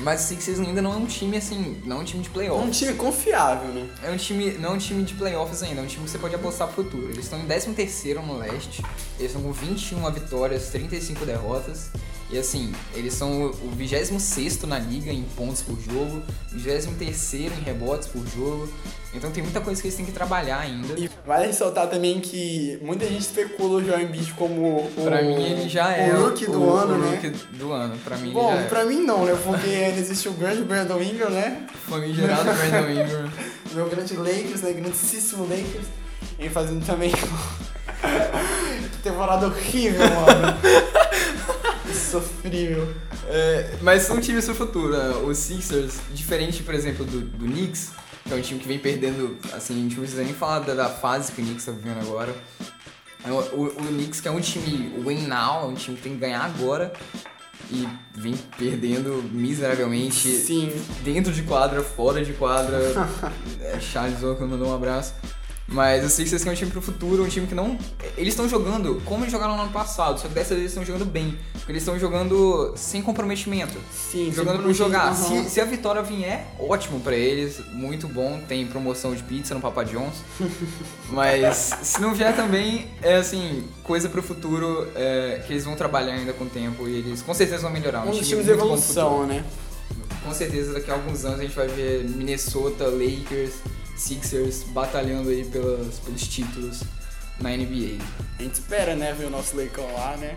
Mas 0.02 0.24
o 0.24 0.28
Sixers 0.28 0.60
ainda 0.60 0.82
não 0.82 0.92
é 0.92 0.96
um 0.96 1.06
time 1.06 1.36
assim, 1.36 1.80
não 1.84 1.98
é 1.98 2.00
um 2.00 2.04
time 2.04 2.22
de 2.22 2.30
playoffs. 2.30 2.64
É 2.64 2.66
um 2.66 2.70
time 2.70 2.94
confiável, 2.94 3.68
né? 3.70 3.88
É 4.02 4.10
um 4.10 4.16
time, 4.16 4.52
não 4.52 4.70
é 4.70 4.72
um 4.72 4.78
time 4.78 5.02
de 5.02 5.14
playoffs 5.14 5.62
ainda, 5.62 5.80
é 5.80 5.84
um 5.84 5.86
time 5.86 6.04
que 6.04 6.10
você 6.10 6.18
pode 6.18 6.34
apostar 6.34 6.68
pro 6.68 6.84
futuro. 6.84 7.06
Eles 7.06 7.24
estão 7.24 7.38
em 7.38 7.46
13 7.46 8.14
no 8.14 8.36
leste, 8.36 8.82
eles 9.18 9.32
estão 9.32 9.42
com 9.42 9.52
21 9.52 10.10
vitórias, 10.10 10.68
35 10.68 11.24
derrotas. 11.24 11.90
E 12.28 12.36
assim, 12.36 12.72
eles 12.92 13.14
são 13.14 13.46
o 13.46 13.70
26 13.76 14.62
na 14.62 14.80
liga 14.80 15.12
em 15.12 15.22
pontos 15.36 15.62
por 15.62 15.78
jogo, 15.80 16.22
23 16.50 17.32
em 17.34 17.48
rebotes 17.62 18.08
por 18.08 18.26
jogo. 18.26 18.68
Então 19.14 19.30
tem 19.30 19.44
muita 19.44 19.60
coisa 19.60 19.80
que 19.80 19.86
eles 19.86 19.96
têm 19.96 20.04
que 20.04 20.10
trabalhar 20.10 20.58
ainda. 20.58 20.98
E 20.98 21.08
vale 21.24 21.46
ressaltar 21.46 21.88
também 21.88 22.20
que 22.20 22.80
muita 22.82 23.06
gente 23.06 23.20
especula 23.20 23.78
o 23.78 23.84
Joel 23.84 24.02
Embiid 24.02 24.32
como 24.34 24.76
o. 24.76 25.04
Pra 25.04 25.22
mim 25.22 25.40
ele 25.40 25.68
já 25.68 25.92
é. 25.92 26.12
O 26.14 26.26
rookie 26.26 26.46
do 26.46 26.60
o, 26.60 26.74
ano, 26.74 26.94
o 26.94 26.98
né? 26.98 27.10
rookie 27.12 27.30
do 27.56 27.72
ano. 27.72 27.96
Pra 28.04 28.16
mim 28.16 28.32
Bom, 28.32 28.56
já 28.56 28.64
pra 28.64 28.80
é. 28.80 28.84
mim 28.84 29.04
não, 29.04 29.24
né? 29.24 29.38
Porque 29.44 29.68
ainda 29.68 30.00
existe 30.00 30.28
o 30.28 30.32
grande 30.32 30.62
Brandon 30.62 31.00
Ingram, 31.00 31.30
né? 31.30 31.64
Famigerado 31.88 32.42
Brandon 32.42 32.90
Ingram. 32.90 33.30
Meu 33.72 33.88
grande 33.88 34.16
Lakers, 34.16 34.62
né? 34.62 34.72
Grandíssimo 34.72 35.44
Lakers. 35.44 35.86
E 36.40 36.48
fazendo 36.48 36.84
também. 36.84 37.12
temporada 39.10 39.46
horrível, 39.46 40.00
mano. 40.00 40.58
Sofrível. 41.94 42.94
É, 43.28 43.76
mas 43.82 44.02
são 44.02 44.20
times 44.20 44.44
pro 44.44 44.54
futuro. 44.54 44.96
Né? 44.96 45.16
Os 45.24 45.38
Sixers, 45.38 46.00
diferente, 46.12 46.62
por 46.62 46.74
exemplo, 46.74 47.04
do, 47.04 47.20
do 47.20 47.46
Knicks, 47.46 47.92
que 48.24 48.32
é 48.32 48.36
um 48.36 48.40
time 48.40 48.60
que 48.60 48.68
vem 48.68 48.78
perdendo, 48.78 49.36
assim, 49.52 49.74
a 49.74 49.82
gente 49.82 49.94
não 49.94 50.02
precisa 50.02 50.22
nem 50.22 50.34
falar 50.34 50.60
da, 50.60 50.74
da 50.74 50.88
fase 50.88 51.32
que 51.32 51.40
o 51.40 51.44
Knicks 51.44 51.64
tá 51.64 51.72
vivendo 51.72 52.00
agora. 52.00 52.34
É 53.24 53.30
o, 53.30 53.34
o, 53.34 53.66
o 53.66 53.86
Knicks, 53.88 54.20
que 54.20 54.28
é 54.28 54.30
um 54.30 54.40
time 54.40 54.92
win 55.04 55.26
now, 55.26 55.62
é 55.62 55.66
um 55.66 55.74
time 55.74 55.96
que 55.96 56.02
tem 56.02 56.12
que 56.12 56.18
ganhar 56.18 56.44
agora, 56.44 56.92
e 57.70 57.86
vem 58.14 58.34
perdendo 58.56 59.22
miseravelmente. 59.32 60.28
Sim. 60.28 60.72
Dentro 61.02 61.32
de 61.32 61.42
quadra, 61.42 61.82
fora 61.82 62.24
de 62.24 62.32
quadra. 62.32 62.78
é, 63.60 63.80
Charles 63.80 64.22
Oakley 64.22 64.48
mandou 64.48 64.68
um 64.68 64.74
abraço. 64.74 65.14
Mas 65.68 66.04
o 66.04 66.08
Sixers 66.08 66.46
é 66.46 66.50
um 66.50 66.54
time 66.54 66.70
pro 66.70 66.80
futuro, 66.80 67.24
um 67.24 67.28
time 67.28 67.46
que 67.46 67.54
não. 67.54 67.76
Eles 68.16 68.34
estão 68.34 68.48
jogando 68.48 69.02
como 69.04 69.24
eles 69.24 69.32
jogaram 69.32 69.56
no 69.56 69.62
ano 69.62 69.72
passado, 69.72 70.18
só 70.20 70.28
que 70.28 70.34
dessa 70.34 70.50
vez 70.50 70.60
eles 70.60 70.70
estão 70.72 70.84
jogando 70.84 71.04
bem. 71.04 71.36
Porque 71.54 71.72
eles 71.72 71.82
estão 71.82 71.98
jogando 71.98 72.72
sem 72.76 73.02
comprometimento. 73.02 73.76
Sim, 73.92 74.32
jogando 74.32 74.62
por 74.62 74.72
jogar. 74.72 75.08
Uhum. 75.10 75.44
Se, 75.44 75.50
se, 75.50 75.60
a 75.60 75.64
vitória 75.64 76.02
vier, 76.02 76.46
ótimo 76.58 77.00
para 77.00 77.16
eles, 77.16 77.60
muito 77.72 78.06
bom. 78.06 78.40
Tem 78.46 78.64
promoção 78.66 79.14
de 79.14 79.22
pizza 79.24 79.54
no 79.54 79.60
Papa 79.60 79.84
John's. 79.84 80.14
Mas 81.10 81.74
se 81.82 82.00
não 82.00 82.14
vier 82.14 82.34
também, 82.36 82.88
é 83.02 83.16
assim, 83.16 83.64
coisa 83.82 84.08
pro 84.08 84.22
futuro 84.22 84.86
é, 84.94 85.42
que 85.44 85.52
eles 85.52 85.64
vão 85.64 85.74
trabalhar 85.74 86.14
ainda 86.14 86.32
com 86.32 86.44
o 86.44 86.48
tempo 86.48 86.86
e 86.86 86.98
eles 86.98 87.22
com 87.22 87.34
certeza 87.34 87.62
vão 87.62 87.72
melhorar. 87.72 88.06
Um, 88.06 88.10
um 88.10 88.18
dos 88.18 88.28
times 88.28 88.44
de 88.44 88.52
evolução, 88.52 89.26
né? 89.26 89.44
Com 90.22 90.32
certeza 90.32 90.72
daqui 90.72 90.90
a 90.90 90.94
alguns 90.94 91.24
anos 91.24 91.40
a 91.40 91.42
gente 91.42 91.54
vai 91.54 91.68
ver 91.68 92.04
Minnesota, 92.04 92.84
Lakers 92.84 93.54
Sixers 93.96 94.62
batalhando 94.64 95.30
aí 95.30 95.44
pelos, 95.44 95.98
pelos 95.98 96.28
títulos 96.28 96.82
na 97.40 97.50
NBA. 97.50 98.02
A 98.38 98.42
gente 98.42 98.54
espera, 98.54 98.94
né, 98.94 99.12
ver 99.12 99.26
o 99.26 99.30
nosso 99.30 99.56
Lakers 99.56 99.92
lá, 99.92 100.16
né? 100.16 100.34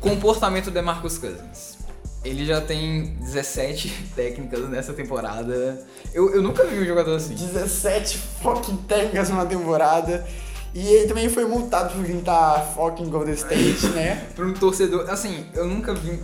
Comportamento 0.00 0.70
de 0.70 0.82
Marcus 0.82 1.18
Cousins. 1.18 1.78
Ele 2.24 2.44
já 2.44 2.60
tem 2.60 3.16
17 3.20 4.12
técnicas 4.16 4.68
nessa 4.68 4.92
temporada. 4.92 5.84
Eu, 6.12 6.34
eu 6.34 6.42
nunca 6.42 6.64
vi 6.64 6.78
um 6.78 6.84
jogador 6.84 7.16
assim. 7.16 7.34
17 7.34 8.18
fucking 8.42 8.76
técnicas 8.88 9.28
numa 9.30 9.46
temporada. 9.46 10.26
E 10.72 10.86
ele 10.86 11.08
também 11.08 11.28
foi 11.28 11.44
multado 11.44 11.94
por 11.94 12.06
juntar 12.06 12.72
fucking 12.74 13.10
Golden 13.10 13.34
State, 13.34 13.86
né? 13.88 14.28
Por 14.36 14.46
um 14.46 14.54
torcedor. 14.54 15.10
Assim, 15.10 15.44
eu 15.52 15.66
nunca 15.66 15.92
vi 15.92 16.20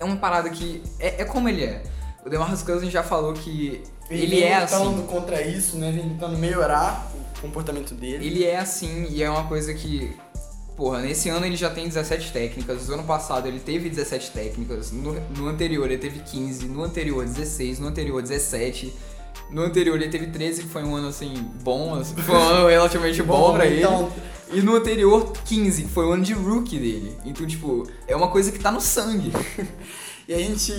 é 0.00 0.04
uma 0.04 0.16
parada 0.16 0.50
que 0.50 0.82
é, 0.98 1.22
é 1.22 1.24
como 1.24 1.48
ele 1.48 1.64
é. 1.64 1.82
O 2.24 2.28
DeMarcus 2.28 2.62
Cousins 2.62 2.92
já 2.92 3.02
falou 3.02 3.32
que 3.32 3.82
ele, 4.10 4.22
ele 4.22 4.42
é 4.42 4.56
assim. 4.56 4.76
lutando 4.76 5.02
contra 5.02 5.40
isso, 5.42 5.76
né? 5.76 5.92
Vem 5.92 6.08
tentando 6.08 6.36
melhorar 6.36 7.08
o 7.38 7.40
comportamento 7.40 7.94
dele. 7.94 8.26
Ele 8.26 8.44
é 8.44 8.58
assim 8.58 9.06
e 9.10 9.22
é 9.22 9.30
uma 9.30 9.44
coisa 9.44 9.72
que 9.72 10.12
Porra, 10.80 11.00
nesse 11.00 11.28
ano 11.28 11.44
ele 11.44 11.56
já 11.56 11.68
tem 11.68 11.86
17 11.86 12.32
técnicas, 12.32 12.88
no 12.88 12.94
ano 12.94 13.02
passado 13.02 13.46
ele 13.46 13.60
teve 13.60 13.90
17 13.90 14.30
técnicas, 14.30 14.90
no, 14.90 15.12
no, 15.36 15.46
anterior 15.46 15.84
ele 15.84 15.98
teve 15.98 16.20
15, 16.20 16.68
no 16.68 16.82
anterior 16.82 17.22
16, 17.22 17.80
no 17.80 17.88
anterior 17.88 18.22
17, 18.22 18.90
no 19.50 19.60
anterior 19.60 19.96
ele 19.96 20.08
teve 20.08 20.28
13, 20.28 20.62
que 20.62 20.68
foi 20.68 20.82
um 20.82 20.96
ano 20.96 21.08
assim 21.08 21.34
bom, 21.62 21.96
assim, 21.96 22.14
foi 22.16 22.34
um 22.34 22.38
ano 22.38 22.68
relativamente 22.68 23.22
bom, 23.22 23.48
bom 23.48 23.52
pra 23.52 23.66
então, 23.66 24.04
ele. 24.04 24.22
E 24.52 24.60
no 24.60 24.74
anterior, 24.74 25.32
15, 25.44 25.84
que 25.84 25.88
foi 25.88 26.04
o 26.06 26.12
ano 26.12 26.24
de 26.24 26.32
rookie 26.32 26.78
dele. 26.78 27.16
Então, 27.24 27.46
tipo, 27.46 27.86
é 28.06 28.16
uma 28.16 28.28
coisa 28.28 28.50
que 28.50 28.58
tá 28.58 28.72
no 28.72 28.80
sangue. 28.80 29.32
e 30.26 30.34
a 30.34 30.38
gente 30.38 30.72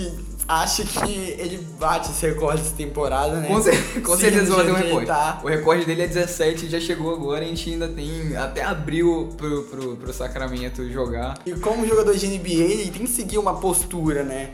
acha 0.47 0.83
que 0.83 1.11
ele 1.39 1.65
bate 1.79 2.11
esse 2.11 2.25
recorde 2.25 2.63
de 2.63 2.71
temporada, 2.71 3.39
né? 3.39 3.47
Com, 3.47 3.61
cer 3.61 4.01
com 4.01 4.17
certeza 4.17 4.53
vai 4.53 4.65
ter 4.65 4.71
um 4.71 4.75
recorde. 4.75 5.07
Tá. 5.07 5.39
O 5.43 5.47
recorde 5.47 5.85
dele 5.85 6.01
é 6.01 6.07
17 6.07 6.69
já 6.69 6.79
chegou 6.79 7.13
agora, 7.13 7.45
a 7.45 7.47
gente 7.47 7.69
ainda 7.69 7.87
tem 7.87 8.35
até 8.35 8.63
abril 8.63 9.29
pro, 9.37 9.63
pro, 9.63 9.95
pro 9.95 10.13
Sacramento 10.13 10.89
jogar. 10.91 11.39
E 11.45 11.53
como 11.53 11.87
jogador 11.87 12.15
de 12.15 12.27
NBA, 12.27 12.49
ele 12.49 12.91
tem 12.91 13.03
que 13.03 13.09
seguir 13.09 13.37
uma 13.37 13.55
postura, 13.55 14.23
né? 14.23 14.51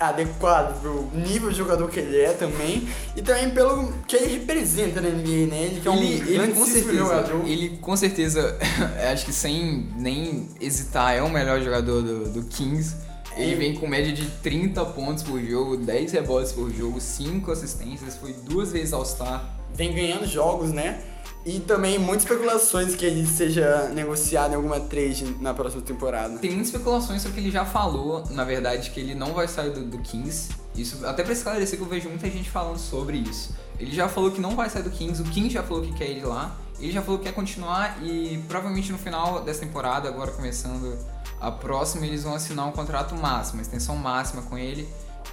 Adequado 0.00 0.80
pro 0.80 1.10
nível 1.12 1.50
de 1.50 1.56
jogador 1.56 1.90
que 1.90 2.00
ele 2.00 2.18
é 2.18 2.32
também 2.32 2.88
e 3.14 3.20
também 3.20 3.50
pelo 3.50 3.92
que 4.08 4.16
ele 4.16 4.38
representa 4.38 4.98
na 4.98 5.10
NBA, 5.10 5.46
né? 5.46 5.62
Ele 5.64 5.80
que 5.80 5.86
é 5.86 5.90
um 5.90 5.96
ele, 5.98 6.34
ele 6.34 6.52
com 6.54 6.64
certeza, 6.64 6.96
jogador. 6.96 7.46
ele 7.46 7.68
com 7.76 7.96
certeza, 7.96 8.58
acho 9.12 9.26
que 9.26 9.32
sem 9.32 9.86
nem 9.96 10.48
hesitar, 10.58 11.14
é 11.14 11.22
o 11.22 11.28
melhor 11.28 11.60
jogador 11.60 12.02
do, 12.02 12.30
do 12.30 12.42
Kings. 12.44 12.96
Ele 13.36 13.54
vem 13.54 13.74
com 13.74 13.86
média 13.86 14.12
de 14.12 14.26
30 14.26 14.84
pontos 14.86 15.22
por 15.22 15.40
jogo, 15.40 15.76
10 15.76 16.12
rebotes 16.12 16.52
por 16.52 16.70
jogo, 16.70 17.00
5 17.00 17.52
assistências, 17.52 18.16
foi 18.16 18.32
duas 18.32 18.72
vezes 18.72 18.92
All-Star. 18.92 19.54
Vem 19.72 19.92
ganhando 19.94 20.26
jogos, 20.26 20.72
né? 20.72 21.00
E 21.44 21.58
também 21.58 21.98
muitas 21.98 22.24
especulações 22.24 22.94
que 22.94 23.04
ele 23.04 23.26
seja 23.26 23.88
negociado 23.88 24.52
em 24.52 24.56
alguma 24.56 24.78
trade 24.78 25.36
na 25.40 25.54
próxima 25.54 25.82
temporada. 25.82 26.38
Tem 26.38 26.50
muitas 26.50 26.68
especulações 26.68 27.22
sobre 27.22 27.36
que 27.36 27.40
ele 27.40 27.50
já 27.50 27.64
falou, 27.64 28.24
na 28.30 28.44
verdade, 28.44 28.90
que 28.90 29.00
ele 29.00 29.14
não 29.14 29.32
vai 29.32 29.48
sair 29.48 29.70
do, 29.70 29.82
do 29.84 29.98
Kings. 29.98 30.50
Isso, 30.76 31.04
até 31.06 31.22
pra 31.22 31.32
esclarecer 31.32 31.78
que 31.78 31.84
eu 31.84 31.88
vejo 31.88 32.08
muita 32.10 32.28
gente 32.28 32.50
falando 32.50 32.78
sobre 32.78 33.16
isso. 33.16 33.54
Ele 33.78 33.90
já 33.90 34.06
falou 34.06 34.30
que 34.30 34.40
não 34.40 34.54
vai 34.54 34.68
sair 34.68 34.82
do 34.82 34.90
Kings, 34.90 35.22
o 35.22 35.24
Kings 35.24 35.54
já 35.54 35.62
falou 35.62 35.82
que 35.82 35.92
quer 35.94 36.10
ir 36.10 36.22
lá, 36.24 36.54
ele 36.78 36.92
já 36.92 37.00
falou 37.00 37.18
que 37.18 37.24
quer 37.24 37.32
continuar 37.32 37.98
e 38.02 38.38
provavelmente 38.46 38.92
no 38.92 38.98
final 38.98 39.42
dessa 39.42 39.60
temporada, 39.60 40.08
agora 40.08 40.30
começando 40.32 40.98
a 41.40 41.50
próxima, 41.50 42.04
eles 42.06 42.22
vão 42.22 42.34
assinar 42.34 42.66
um 42.66 42.72
contrato 42.72 43.14
máximo, 43.14 43.58
uma 43.58 43.62
extensão 43.62 43.96
máxima 43.96 44.42
com 44.42 44.58
ele 44.58 44.86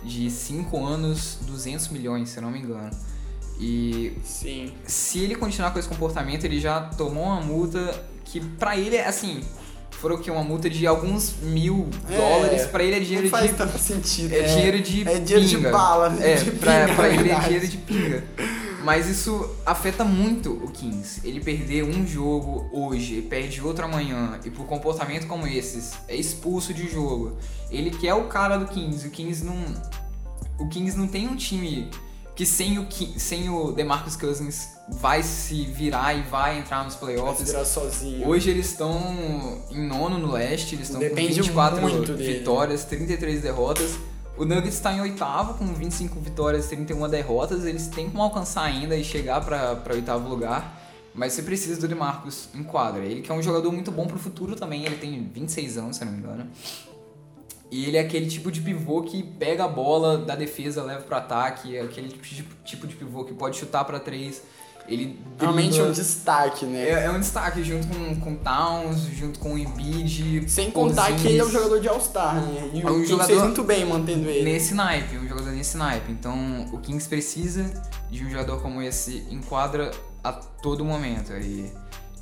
de 0.03 0.29
5 0.29 0.85
anos, 0.85 1.37
200 1.41 1.89
milhões, 1.89 2.29
se 2.29 2.37
eu 2.37 2.43
não 2.43 2.51
me 2.51 2.59
engano. 2.59 2.91
E 3.59 4.13
Sim. 4.23 4.71
se 4.85 5.19
ele 5.19 5.35
continuar 5.35 5.71
com 5.71 5.79
esse 5.79 5.87
comportamento, 5.87 6.43
ele 6.45 6.59
já 6.59 6.81
tomou 6.81 7.23
uma 7.25 7.41
multa 7.41 8.03
que 8.23 8.39
pra 8.39 8.77
ele 8.77 8.95
é 8.95 9.07
assim, 9.07 9.41
foram 9.91 10.17
que 10.17 10.29
uma 10.29 10.43
multa 10.43 10.69
de 10.69 10.85
alguns 10.85 11.35
mil 11.41 11.89
É, 12.09 12.17
dólares, 12.17 12.67
pra 12.67 12.83
ele 12.83 12.97
é 12.97 12.99
dinheiro 12.99 13.23
não 13.23 13.31
faz 13.31 13.49
de 13.49 13.57
tanto 13.57 13.79
sentido. 13.79 14.31
é 14.33 14.41
dinheiro 14.43 14.79
de 14.81 15.07
É 15.07 15.19
dinheiro 15.19 15.47
pinga. 15.49 15.67
de 15.67 15.71
bala. 15.71 16.17
É, 16.23 16.35
de 16.35 16.51
pra, 16.51 16.81
pinga, 16.83 16.95
pra 16.95 17.09
ele 17.09 17.31
é 17.31 17.39
dinheiro 17.39 17.67
de 17.67 17.77
pinga. 17.77 18.23
Mas 18.83 19.09
isso 19.09 19.49
afeta 19.65 20.05
muito 20.05 20.51
o 20.53 20.69
Kings. 20.71 21.19
Ele 21.27 21.41
perder 21.41 21.83
um 21.83 22.07
jogo 22.07 22.69
hoje, 22.71 23.21
perde 23.23 23.59
outro 23.61 23.83
amanhã, 23.83 24.39
e 24.45 24.49
por 24.49 24.65
comportamento 24.65 25.27
como 25.27 25.45
esses, 25.45 25.91
é 26.07 26.15
expulso 26.15 26.73
de 26.73 26.87
jogo. 26.89 27.35
Ele 27.69 27.89
que 27.89 28.07
é 28.07 28.13
o 28.13 28.25
cara 28.25 28.55
do 28.55 28.65
Kings, 28.67 29.05
o 29.05 29.11
Kings 29.11 29.43
não. 29.43 29.57
O 30.59 30.69
Kings 30.69 30.97
não 30.97 31.07
tem 31.07 31.27
um 31.27 31.35
time 31.35 31.89
que 32.37 32.45
sem 32.45 32.79
o, 32.79 32.85
Ki- 32.85 33.19
sem 33.19 33.49
o 33.49 33.71
DeMarcus 33.73 34.15
Cousins 34.15 34.69
vai 34.87 35.21
se 35.23 35.65
virar 35.65 36.13
e 36.13 36.21
vai 36.21 36.59
entrar 36.59 36.85
nos 36.85 36.93
Vai 36.95 37.09
se 37.09 37.15
playoffs. 37.17 37.49
virar 37.49 37.65
sozinho. 37.65 38.25
Hoje 38.27 38.49
eles 38.51 38.67
estão 38.67 39.61
em 39.71 39.85
nono 39.85 40.17
no 40.17 40.31
leste, 40.31 40.75
eles 40.75 40.87
estão 40.87 41.01
com 41.01 41.07
Depende 41.09 41.33
24 41.33 41.81
muito 41.81 42.13
dele. 42.13 42.37
vitórias, 42.39 42.85
33 42.85 43.41
derrotas. 43.41 43.95
O 44.37 44.45
Nuggets 44.45 44.75
está 44.75 44.93
em 44.93 45.01
oitavo 45.01 45.55
com 45.55 45.65
25 45.73 46.19
vitórias 46.19 46.65
e 46.65 46.69
31 46.69 47.09
derrotas. 47.09 47.65
Eles 47.65 47.87
têm 47.87 48.07
como 48.09 48.21
alcançar 48.21 48.63
ainda 48.65 48.95
e 48.95 49.03
chegar 49.03 49.43
para 49.43 49.81
oitavo 49.93 50.29
lugar. 50.29 50.79
Mas 51.15 51.33
você 51.33 51.41
precisa 51.41 51.81
do 51.81 51.87
DeMarcus 51.87 52.47
em 52.53 52.61
quadra. 52.61 53.03
Ele 53.03 53.21
que 53.23 53.31
é 53.31 53.33
um 53.33 53.41
jogador 53.41 53.71
muito 53.71 53.91
bom 53.91 54.05
pro 54.05 54.19
futuro 54.19 54.55
também. 54.55 54.85
Ele 54.85 54.95
tem 54.97 55.27
26 55.33 55.79
anos, 55.79 55.97
se 55.97 56.05
não 56.05 56.11
me 56.11 56.19
engano. 56.19 56.45
E 57.69 57.85
ele 57.85 57.97
é 57.97 57.99
aquele 57.99 58.27
tipo 58.27 58.51
de 58.51 58.61
pivô 58.61 59.01
que 59.01 59.21
pega 59.21 59.65
a 59.65 59.67
bola 59.67 60.17
da 60.17 60.35
defesa, 60.35 60.83
leva 60.83 61.01
pro 61.01 61.15
ataque. 61.15 61.75
É 61.75 61.81
aquele 61.81 62.07
tipo 62.07 62.23
de, 62.23 62.43
tipo 62.63 62.87
de 62.87 62.95
pivô 62.95 63.25
que 63.25 63.33
pode 63.33 63.57
chutar 63.57 63.83
para 63.83 63.99
três. 63.99 64.41
Ele 64.87 65.19
Realmente 65.37 65.77
é 65.77 65.83
um 65.83 65.91
destaque, 65.91 66.65
né? 66.65 66.89
É, 66.89 67.05
é 67.05 67.11
um 67.11 67.19
destaque 67.19 67.61
junto 67.61 67.87
com, 67.87 68.15
com 68.21 68.35
Towns, 68.37 69.01
junto 69.13 69.37
com 69.37 69.55
o 69.55 69.57
Embiid. 69.57 70.49
Sem 70.49 70.71
contar 70.71 71.13
que 71.13 71.27
ele 71.27 71.39
é 71.39 71.43
um 71.43 71.49
jogador 71.49 71.81
de 71.81 71.89
All-Star, 71.89 72.35
né? 72.35 72.71
E 72.73 72.81
É 72.81 72.89
um 72.89 73.01
o 73.01 73.05
jogador 73.05 73.27
fez 73.27 73.41
muito 73.41 73.63
bem 73.63 73.85
mantendo 73.85 74.29
ele. 74.29 74.49
Nesse 74.49 74.73
naipe, 74.73 75.17
um 75.17 75.27
jogador 75.27 75.51
nesse 75.51 75.75
naipe. 75.75 76.09
Então 76.09 76.67
o 76.71 76.77
Kings 76.77 77.07
precisa 77.09 77.69
de 78.09 78.23
um 78.23 78.29
jogador 78.29 78.61
como 78.61 78.81
esse 78.81 79.27
em 79.29 79.41
quadra 79.41 79.91
a 80.23 80.31
todo 80.31 80.85
momento. 80.85 81.33
E 81.33 81.69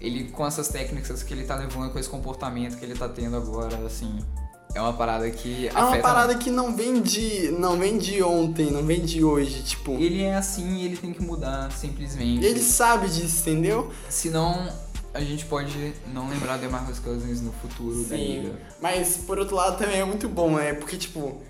ele 0.01 0.31
com 0.31 0.45
essas 0.45 0.67
técnicas 0.67 1.21
que 1.21 1.33
ele 1.33 1.43
tá 1.43 1.55
levando, 1.55 1.91
com 1.91 1.99
esse 1.99 2.09
comportamento 2.09 2.77
que 2.77 2.85
ele 2.85 2.95
tá 2.95 3.07
tendo 3.07 3.37
agora, 3.37 3.77
assim, 3.85 4.19
é 4.75 4.81
uma 4.81 4.91
parada 4.91 5.31
que 5.31 5.69
É 5.69 5.79
uma 5.79 5.97
parada 5.99 6.35
que 6.35 6.51
não 6.51 6.75
vem 6.75 7.01
de. 7.01 7.49
não 7.57 7.79
vem 7.79 7.97
de 7.97 8.21
ontem, 8.21 8.69
não 8.69 8.83
vem 8.83 8.99
de 8.99 9.23
hoje, 9.23 9.63
tipo. 9.63 9.93
Ele 9.93 10.21
é 10.21 10.35
assim 10.35 10.79
e 10.79 10.85
ele 10.85 10.97
tem 10.97 11.13
que 11.13 11.23
mudar 11.23 11.71
simplesmente. 11.71 12.45
Ele 12.45 12.59
sabe 12.59 13.07
disso, 13.07 13.49
entendeu? 13.49 13.89
Senão 14.09 14.69
a 15.13 15.21
gente 15.21 15.45
pode 15.45 15.93
não 16.13 16.29
lembrar 16.29 16.57
de 16.57 16.67
Marcus 16.67 16.99
Cousins 16.99 17.39
no 17.39 17.53
futuro 17.53 18.03
da 18.03 18.17
Sim. 18.17 18.41
liga. 18.41 18.59
Mas 18.81 19.15
por 19.25 19.39
outro 19.39 19.55
lado 19.55 19.77
também 19.77 20.01
é 20.01 20.03
muito 20.03 20.27
bom, 20.27 20.57
né? 20.57 20.73
Porque, 20.73 20.97
tipo, 20.97 21.41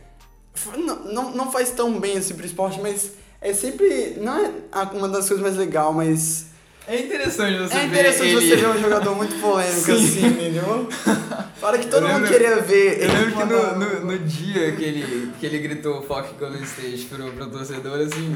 não, 0.77 1.05
não, 1.05 1.32
não 1.32 1.51
faz 1.51 1.72
tão 1.72 2.00
bem 2.00 2.17
assim 2.17 2.36
pro 2.36 2.46
esporte, 2.46 2.79
mas 2.79 3.13
é 3.41 3.53
sempre. 3.53 4.17
Não 4.22 4.38
é 4.38 4.51
uma 4.94 5.10
das 5.10 5.27
coisas 5.27 5.41
mais 5.41 5.58
legais, 5.58 5.96
mas. 5.96 6.46
É 6.88 7.00
interessante 7.00 7.58
você 7.58 7.74
é 7.75 7.86
interessante 7.86 8.27
ver 8.27 8.36
você 8.36 8.51
ele... 8.51 8.62
ver 8.62 8.70
um 8.70 8.79
jogador 8.79 9.15
muito 9.15 9.41
polêmico 9.41 9.89
assim, 9.91 10.27
entendeu? 10.27 10.88
Para 11.62 11.77
que 11.77 11.88
todo 11.88 12.03
Eu 12.05 12.09
mundo 12.09 12.24
lembro- 12.24 12.31
queria 12.31 12.62
ver. 12.62 13.01
Eu 13.03 13.12
lembro 13.13 13.31
que 13.38 13.43
no, 13.45 13.75
no, 13.79 14.05
no 14.12 14.19
dia 14.19 14.75
que 14.75 14.83
ele, 14.83 15.31
que 15.39 15.45
ele 15.45 15.59
gritou 15.59 16.01
Fuck 16.01 16.33
Golden 16.38 16.62
State 16.63 17.05
pro, 17.05 17.31
pro 17.31 17.50
torcedor, 17.50 18.00
assim. 18.01 18.35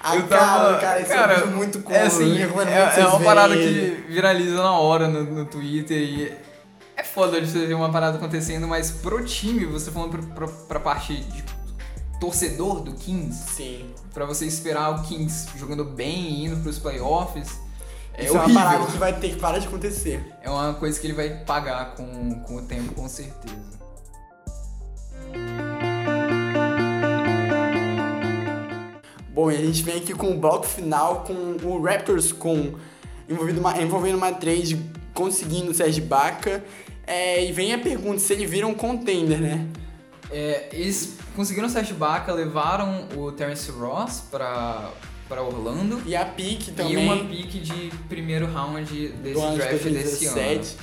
Ah, 0.00 0.16
eu 0.16 0.22
cara, 0.28 0.40
tava. 0.46 0.78
cara, 0.78 1.00
isso 1.00 1.08
cara, 1.10 1.32
é 1.32 1.36
um 1.38 1.40
vídeo 1.42 1.56
muito 1.56 1.78
cool. 1.80 1.94
É 1.94 2.02
assim, 2.02 2.38
é, 2.38 2.42
é 2.42 2.90
vocês 2.92 3.06
uma 3.06 3.20
parada 3.20 3.54
que 3.56 4.04
viraliza 4.08 4.54
na 4.62 4.72
hora 4.78 5.08
no, 5.08 5.24
no 5.24 5.44
Twitter 5.44 5.98
e. 5.98 6.32
É 6.96 7.02
foda 7.02 7.38
de 7.40 7.46
você 7.50 7.66
ver 7.66 7.74
uma 7.74 7.90
parada 7.90 8.16
acontecendo, 8.16 8.66
mas 8.66 8.90
pro 8.90 9.22
time, 9.24 9.66
você 9.66 9.90
falando 9.90 10.10
pro, 10.12 10.22
pro, 10.28 10.48
pra 10.48 10.80
parte 10.80 11.14
de 11.14 11.44
torcedor 12.18 12.80
do 12.80 12.94
Kings, 12.94 13.50
Sim. 13.54 13.90
pra 14.14 14.24
você 14.24 14.46
esperar 14.46 14.90
o 14.98 15.02
Kings 15.02 15.46
jogando 15.58 15.84
bem 15.84 16.14
e 16.30 16.44
indo 16.46 16.56
pros 16.62 16.78
playoffs, 16.78 17.60
é 18.16 18.24
Isso 18.24 18.32
é 18.32 18.36
uma 18.36 18.44
horrível. 18.44 18.62
parada 18.62 18.86
que 18.86 18.98
vai 18.98 19.12
ter 19.18 19.28
que 19.30 19.36
parar 19.36 19.58
de 19.58 19.66
acontecer. 19.66 20.32
É 20.42 20.50
uma 20.50 20.74
coisa 20.74 20.98
que 20.98 21.06
ele 21.06 21.14
vai 21.14 21.28
pagar 21.28 21.94
com, 21.94 22.40
com 22.40 22.56
o 22.56 22.62
tempo, 22.62 22.94
com 22.94 23.08
certeza. 23.08 23.76
Bom, 29.34 29.50
e 29.50 29.56
a 29.56 29.60
gente 29.60 29.82
vem 29.82 29.98
aqui 29.98 30.14
com 30.14 30.30
o 30.30 30.38
bloco 30.38 30.64
final 30.64 31.24
com 31.24 31.56
o 31.66 31.82
Raptors 31.82 32.32
com 32.32 32.74
envolvido 33.28 33.60
uma, 33.60 33.80
envolvendo 33.82 34.16
uma 34.16 34.32
trade 34.32 34.80
conseguindo 35.12 35.70
o 35.72 35.74
Serge 35.74 36.00
Ibaka. 36.00 36.64
É, 37.06 37.44
e 37.44 37.52
vem 37.52 37.74
a 37.74 37.78
pergunta 37.78 38.18
se 38.18 38.32
ele 38.32 38.46
vira 38.46 38.66
um 38.66 38.74
contender, 38.74 39.38
né? 39.38 39.66
É, 40.30 40.68
eles 40.72 41.18
conseguiram 41.36 41.68
o 41.68 41.70
Serge 41.70 41.92
Ibaka, 41.92 42.32
levaram 42.32 43.08
o 43.14 43.30
Terence 43.30 43.70
Ross 43.70 44.22
pra, 44.30 44.90
pra 45.28 45.42
Orlando 45.42 46.02
E 46.06 46.14
a 46.14 46.24
pique 46.24 46.72
também 46.72 46.94
e 46.94 46.96
uma 46.96 47.24
pique 47.24 47.58
de 47.58 47.90
primeiro 48.08 48.46
round 48.46 49.08
desse 49.08 49.34
do 49.34 49.40
ano 49.40 49.52
de 49.52 49.58
draft 49.58 49.82
desse 49.82 50.26
ano. 50.26 50.34
2017. 50.36 50.76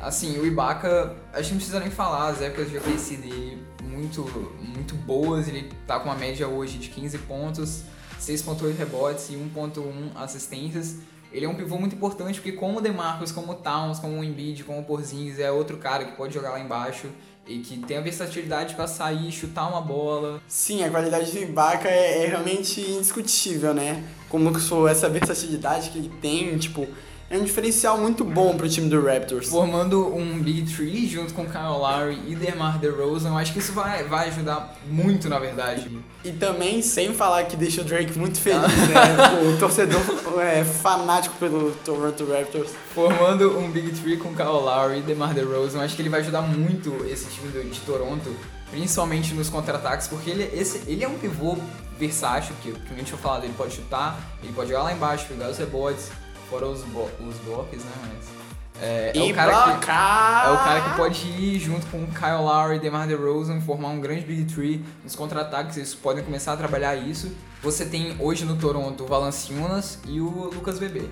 Assim, 0.00 0.38
o 0.38 0.46
Ibaka, 0.46 1.16
a 1.32 1.40
gente 1.40 1.52
não 1.52 1.56
precisa 1.58 1.80
nem 1.80 1.90
falar, 1.90 2.28
as 2.28 2.42
épocas 2.42 2.70
de 2.70 2.76
OKC 2.76 3.16
dele 3.16 3.62
muito, 3.82 4.22
muito 4.60 4.94
boas, 4.96 5.48
ele 5.48 5.70
tá 5.86 5.98
com 5.98 6.08
uma 6.08 6.16
média 6.16 6.46
hoje 6.48 6.78
de 6.78 6.88
15 6.88 7.18
pontos, 7.18 7.84
6.8 8.20 8.76
rebotes 8.76 9.30
e 9.30 9.34
1.1 9.34 9.82
assistências. 10.16 10.98
Ele 11.32 11.46
é 11.46 11.48
um 11.48 11.54
pivô 11.54 11.78
muito 11.78 11.96
importante 11.96 12.40
porque 12.40 12.52
como 12.52 12.78
o 12.78 12.80
DeMarcus, 12.80 13.32
como 13.32 13.52
o 13.52 13.54
Towns, 13.54 13.98
como 13.98 14.18
o 14.18 14.24
Embiid, 14.24 14.62
como 14.64 14.80
o 14.80 14.84
Porzingis, 14.84 15.38
é 15.38 15.50
outro 15.50 15.78
cara 15.78 16.04
que 16.04 16.16
pode 16.16 16.34
jogar 16.34 16.50
lá 16.50 16.60
embaixo 16.60 17.08
e 17.46 17.58
que 17.58 17.78
tem 17.78 17.96
a 17.96 18.00
versatilidade 18.00 18.74
pra 18.74 18.86
sair, 18.86 19.30
chutar 19.30 19.68
uma 19.68 19.80
bola. 19.80 20.40
Sim, 20.48 20.82
a 20.82 20.90
qualidade 20.90 21.30
do 21.30 21.38
Ibaka 21.38 21.88
é, 21.88 22.24
é 22.24 22.26
realmente 22.26 22.80
indiscutível, 22.80 23.74
né? 23.74 24.02
Como 24.28 24.52
que 24.52 24.60
sou 24.60 24.88
essa 24.88 25.08
versatilidade 25.08 25.90
que 25.90 25.98
ele 25.98 26.12
tem, 26.20 26.56
tipo, 26.58 26.86
é 27.34 27.38
um 27.38 27.44
diferencial 27.44 27.98
muito 27.98 28.24
bom 28.24 28.56
pro 28.56 28.68
time 28.68 28.88
do 28.88 29.04
Raptors. 29.04 29.48
Formando 29.48 30.14
um 30.14 30.38
Big 30.40 30.72
Tree 30.72 31.06
junto 31.08 31.34
com 31.34 31.44
Kyle 31.44 31.64
Lowry 31.78 32.20
e 32.28 32.34
DeMar 32.36 32.78
DeRozan, 32.78 33.30
eu 33.30 33.36
acho 33.36 33.52
que 33.52 33.58
isso 33.58 33.72
vai, 33.72 34.04
vai 34.04 34.28
ajudar 34.28 34.74
muito, 34.88 35.28
na 35.28 35.38
verdade. 35.38 35.90
E 36.24 36.30
também, 36.32 36.80
sem 36.80 37.12
falar 37.12 37.44
que 37.44 37.56
deixa 37.56 37.80
o 37.80 37.84
Drake 37.84 38.16
muito 38.18 38.40
feliz, 38.40 38.60
né? 38.88 39.52
O 39.52 39.58
torcedor 39.58 40.00
é 40.40 40.62
fanático 40.64 41.34
pelo 41.38 41.72
Toronto 41.84 42.24
Raptors. 42.30 42.70
Formando 42.94 43.58
um 43.58 43.70
Big 43.70 43.90
Tree 44.00 44.16
com 44.16 44.34
Kyle 44.34 44.46
Lowry 44.48 44.98
e 45.00 45.02
DeMar 45.02 45.34
DeRozan, 45.34 45.78
eu 45.78 45.82
acho 45.84 45.96
que 45.96 46.02
ele 46.02 46.08
vai 46.10 46.20
ajudar 46.20 46.42
muito 46.42 47.04
esse 47.10 47.26
time 47.30 47.48
do- 47.48 47.64
de 47.68 47.80
Toronto, 47.80 48.34
principalmente 48.70 49.34
nos 49.34 49.48
contra-ataques, 49.48 50.06
porque 50.06 50.30
ele, 50.30 50.44
esse, 50.58 50.82
ele 50.86 51.02
é 51.02 51.08
um 51.08 51.18
pivô 51.18 51.56
versátil, 51.98 52.54
que, 52.62 52.72
que 52.72 52.92
a 52.94 52.96
gente 52.96 53.12
vai 53.12 53.20
falar, 53.20 53.44
ele 53.44 53.54
pode 53.56 53.74
chutar, 53.74 54.18
ele 54.42 54.52
pode 54.52 54.68
jogar 54.70 54.84
lá 54.84 54.92
embaixo, 54.92 55.26
pegar 55.28 55.48
os 55.50 55.58
rebotes, 55.58 56.10
fora 56.48 56.66
os, 56.66 56.82
bo 56.82 57.08
os 57.20 57.36
blocos, 57.38 57.84
né, 57.84 57.92
mas... 58.02 58.44
É, 58.80 59.12
é 59.14 59.22
o 59.22 59.34
cara 59.34 59.78
que... 59.78 59.90
É 59.90 60.50
o 60.50 60.56
cara 60.58 60.80
que 60.80 60.96
pode 60.96 61.26
ir 61.28 61.60
junto 61.60 61.86
com 61.86 62.04
Kyle 62.06 62.42
Lowry 62.42 62.76
e 62.76 62.78
DeMar 62.80 63.06
DeRozan, 63.06 63.60
formar 63.60 63.88
um 63.88 64.00
grande 64.00 64.22
Big 64.22 64.52
Tree 64.52 64.84
nos 65.02 65.14
contra-ataques, 65.14 65.76
eles 65.76 65.94
podem 65.94 66.24
começar 66.24 66.52
a 66.52 66.56
trabalhar 66.56 66.96
isso. 66.96 67.32
Você 67.62 67.86
tem 67.86 68.16
hoje 68.18 68.44
no 68.44 68.56
Toronto 68.56 69.04
o 69.04 69.06
Valanciunas 69.06 69.98
e 70.06 70.20
o 70.20 70.50
Lucas 70.52 70.78
Bebê, 70.78 71.08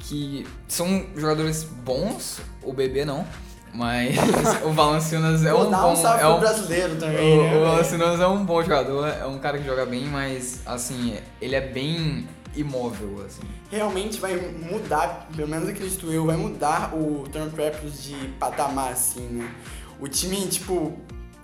que 0.00 0.46
são 0.68 1.06
jogadores 1.16 1.64
bons, 1.64 2.40
o 2.62 2.72
Bebê 2.72 3.04
não, 3.04 3.26
Mas 3.72 4.16
o 4.64 4.70
Valanciunas 4.70 5.44
é 5.44 5.52
Vou 5.52 5.66
um 5.66 5.70
dar 5.70 5.82
bom. 5.82 5.92
um 5.92 5.96
salve 5.96 6.22
é 6.22 6.28
um, 6.28 6.38
brasileiro 6.40 6.96
também, 6.96 7.38
o, 7.38 7.42
né? 7.42 7.56
o 7.56 7.60
Valanciunas 7.64 8.20
é 8.20 8.26
um 8.26 8.44
bom 8.44 8.62
jogador, 8.62 9.08
é 9.08 9.26
um 9.26 9.38
cara 9.38 9.58
que 9.58 9.64
joga 9.64 9.84
bem, 9.84 10.04
mas 10.04 10.60
assim, 10.64 11.18
ele 11.40 11.54
é 11.54 11.60
bem 11.60 12.26
imóvel, 12.56 13.24
assim. 13.26 13.42
Realmente 13.70 14.18
vai 14.18 14.36
mudar, 14.36 15.28
pelo 15.34 15.48
menos 15.48 15.68
acredito 15.68 16.10
eu, 16.12 16.26
vai 16.26 16.36
mudar 16.36 16.94
o 16.94 17.24
Toronto 17.30 17.54
Raptors 17.56 18.02
de 18.02 18.14
patamar, 18.38 18.92
assim, 18.92 19.20
né? 19.28 19.54
O 20.00 20.08
time, 20.08 20.46
tipo, 20.46 20.98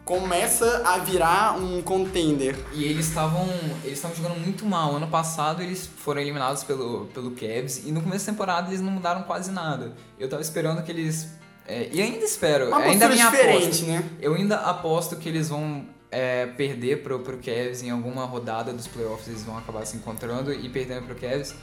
começa 0.05 0.83
a 0.87 0.99
virar 0.99 1.57
um 1.59 1.81
contender. 1.83 2.57
E 2.73 2.85
eles 2.85 3.09
estavam. 3.09 3.47
Eles 3.85 3.99
estavam 3.99 4.17
jogando 4.17 4.39
muito 4.41 4.67
mal. 4.67 4.97
Ano 4.97 5.09
passado 5.09 5.63
eles 5.63 5.87
foram 5.87 6.21
eliminados 6.21 6.65
pelo, 6.65 7.07
pelo 7.07 7.31
Cavs 7.33 7.83
e 7.87 7.93
no 7.93 8.01
começo 8.03 8.27
da 8.27 8.33
temporada 8.33 8.69
eles 8.69 8.81
não 8.81 8.91
mudaram 8.93 9.23
quase 9.23 9.51
nada. 9.51 9.95
Eu 10.19 10.29
tava 10.29 10.43
esperando 10.43 10.83
que 10.83 10.91
eles. 10.93 11.29
é, 11.67 11.89
e 11.93 12.03
ainda 12.03 12.25
espero, 12.25 12.69
Uma 12.69 12.79
ainda 12.79 13.07
é 13.07 13.09
minha 13.09 13.31
diferente, 13.31 13.65
aposta. 13.65 13.87
né? 13.87 14.11
Eu 14.21 14.35
ainda 14.35 14.57
aposto 14.57 15.17
que 15.17 15.29
eles 15.29 15.49
vão 15.49 15.87
é, 16.13 16.47
perder 16.47 17.03
pro, 17.03 17.19
pro 17.21 17.39
Cavs 17.39 17.83
em 17.83 17.91
alguma 17.91 18.25
rodada 18.25 18.73
dos 18.73 18.87
playoffs, 18.87 19.27
eles 19.29 19.43
vão 19.43 19.59
acabar 19.59 19.85
se 19.87 19.97
encontrando 19.97 20.53
e 20.53 20.69
perdendo 20.69 21.07
pro 21.07 21.15
Cavs. 21.17 21.55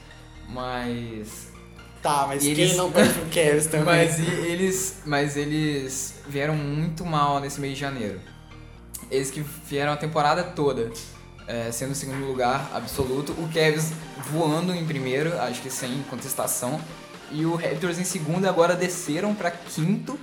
Mas. 0.50 1.48
Tá, 2.02 2.26
mas 2.28 2.44
E 2.44 2.54
quem 2.56 2.64
eles- 2.66 2.78
não 2.78 2.92
perde 2.92 3.14
pro 3.14 3.26
Cavs 3.30 3.68
também? 3.72 3.86
Mas 3.86 4.20
e- 4.20 4.24
eles, 4.24 4.98
mas 5.06 5.38
eles 5.38 6.16
vieram 6.28 6.56
muito 6.56 7.06
mal 7.06 7.40
nesse 7.40 7.60
mês 7.62 7.74
de 7.76 7.80
janeiro. 7.80 8.20
Eles 9.12 9.30
que 9.32 9.42
vieram 9.42 9.92
a 9.94 9.98
temporada 9.98 10.44
toda 10.44 10.92
é, 11.48 11.72
sendo 11.72 11.92
o 11.92 11.96
segundo 11.96 12.26
lugar 12.26 12.70
absoluto. 12.74 13.32
O 13.34 13.50
Cavs 13.54 13.92
voando 14.32 14.74
em 14.74 14.86
primeiro, 14.86 15.38
acho 15.42 15.62
que 15.62 15.70
sem 15.70 16.02
contestação. 16.10 16.80
E 17.32 17.46
o 17.46 17.56
Raptors 17.56 18.00
em 18.00 18.04
segundo 18.04 18.46
agora 18.48 18.76
desceram 18.76 19.36
para 19.36 19.52
quinto. 19.52 20.20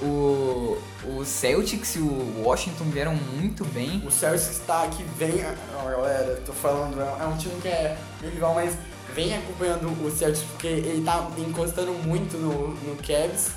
O, 0.00 0.78
o 1.04 1.24
Celtics 1.24 1.96
e 1.96 1.98
o 1.98 2.42
Washington 2.44 2.84
vieram 2.84 3.14
muito 3.14 3.64
bem. 3.64 4.02
O 4.06 4.10
Celtics 4.10 4.60
tá 4.66 4.84
aqui, 4.84 5.04
vem. 5.16 5.44
Ó, 5.76 5.90
galera, 5.90 6.40
tô 6.46 6.52
falando, 6.52 7.00
é 7.00 7.24
um 7.24 7.36
time 7.36 7.60
que 7.60 7.68
é 7.68 7.98
meu 8.20 8.30
rival, 8.30 8.54
mas 8.54 8.74
vem 9.14 9.34
acompanhando 9.36 9.88
o 10.04 10.10
Celtics 10.10 10.44
porque 10.50 10.68
ele 10.68 11.04
tá 11.04 11.28
encostando 11.38 11.92
muito 11.92 12.36
no, 12.36 12.68
no 12.68 12.96
Cavs. 12.96 13.50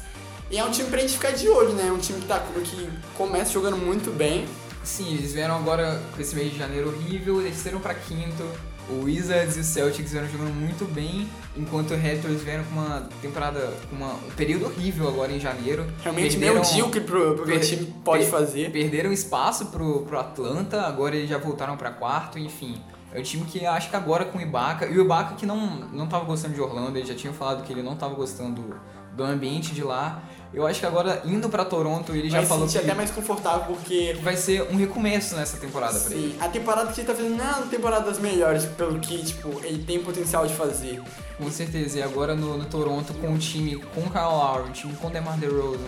E 0.50 0.58
é 0.58 0.66
um 0.66 0.72
time 0.72 0.90
pra 0.90 1.00
gente 1.00 1.14
ficar 1.14 1.32
de 1.32 1.48
olho, 1.48 1.74
né? 1.74 1.88
É 1.88 1.92
um 1.92 1.98
time 1.98 2.20
que, 2.20 2.28
tá, 2.28 2.40
que 2.40 2.90
começa 3.16 3.54
jogando 3.54 3.78
muito 3.78 4.12
bem. 4.12 4.46
Sim, 4.84 5.14
eles 5.14 5.32
vieram 5.32 5.56
agora 5.56 6.02
com 6.14 6.22
esse 6.22 6.36
mês 6.36 6.52
de 6.52 6.58
janeiro 6.58 6.90
horrível, 6.90 7.42
desceram 7.42 7.80
pra 7.80 7.94
quinto. 7.94 8.44
O 8.90 9.04
Wizards 9.06 9.56
e 9.56 9.60
o 9.62 9.64
Celtics 9.64 10.12
vieram 10.12 10.28
jogando 10.28 10.54
muito 10.54 10.86
bem, 10.86 11.28
enquanto 11.56 11.92
o 11.92 11.96
Raptors 11.98 12.42
vieram 12.42 12.64
com 12.66 12.72
uma 12.80 13.08
temporada, 13.22 13.74
com 13.90 13.96
uma- 13.96 14.14
um 14.14 14.32
período 14.36 14.66
horrível 14.66 15.08
agora 15.08 15.32
em 15.32 15.40
janeiro. 15.40 15.86
Realmente 16.04 16.38
medíocre 16.38 17.02
pro, 17.02 17.36
pro 17.36 17.46
que 17.46 17.52
o 17.54 17.60
time 17.60 17.86
pode 18.04 18.24
per- 18.24 18.32
fazer. 18.32 18.72
Perderam 18.72 19.12
espaço 19.14 19.68
pro, 19.68 20.02
pro 20.02 20.20
Atlanta, 20.20 20.82
agora 20.82 21.16
eles 21.16 21.30
já 21.30 21.38
voltaram 21.38 21.78
pra 21.78 21.92
quarto, 21.92 22.38
enfim. 22.38 22.76
É 23.14 23.20
um 23.20 23.24
time 23.24 23.46
que 23.46 23.66
acho 23.66 23.90
que 23.90 23.96
agora 23.96 24.26
com 24.26 24.38
o 24.38 24.42
Ibaka, 24.42 24.86
e 24.86 24.98
o 24.98 25.04
Ibaka 25.04 25.36
que 25.36 25.46
não, 25.46 25.58
não 25.94 26.08
tava 26.08 26.26
gostando 26.26 26.54
de 26.54 26.62
Orlando, 26.62 26.98
ele 26.98 27.06
já 27.08 27.14
tinha 27.16 27.32
falado 27.34 27.64
que 27.64 27.72
ele 27.72 27.84
não 27.84 27.96
tava 27.96 28.14
gostando 28.16 28.76
do, 29.14 29.24
ambiente 29.24 29.74
de 29.74 29.84
lá. 29.84 30.24
Eu 30.54 30.68
acho 30.68 30.82
que 30.82 30.86
agora 30.86 31.22
indo 31.26 31.48
pra 31.48 31.64
Toronto, 31.64 32.12
ele 32.14 32.30
já 32.30 32.38
vai 32.38 32.44
se 32.44 32.50
falou 32.50 32.66
que 32.66 32.74
sentir 32.74 32.84
até 32.86 32.94
mais 32.94 33.10
confortável 33.10 33.74
porque 33.74 34.18
vai 34.22 34.36
ser 34.36 34.64
um 34.64 34.76
recomeço 34.76 35.36
nessa 35.36 35.56
temporada 35.58 35.98
pra 36.00 36.12
ele. 36.14 36.32
Sim, 36.34 36.38
a 36.42 36.50
temporada 36.50 36.92
que 36.92 37.00
ele 37.00 37.08
tá 37.08 37.16
fazendo 37.16 37.38
não 37.38 37.46
é 37.46 37.52
uma 37.56 37.68
temporada 37.68 38.06
das 38.06 38.20
melhores, 38.20 38.66
pelo 38.66 39.00
que, 39.00 39.24
tipo, 39.24 39.48
ele 39.64 39.82
tem 39.84 40.00
potencial 40.04 40.46
de 40.46 40.54
fazer. 40.54 41.02
Com 41.38 41.50
certeza, 41.50 42.00
e 42.00 42.04
agora 42.04 42.36
no, 42.36 42.58
no 42.58 42.66
Toronto 42.66 43.14
com 43.14 43.30
um 43.30 43.38
time 43.38 43.78
com 43.78 44.02
Kyle 44.10 44.24
Lowry, 44.26 44.70
um 44.70 44.74
time 44.74 44.94
com 44.98 45.10
DeMar 45.10 45.40
DeRozan, 45.40 45.80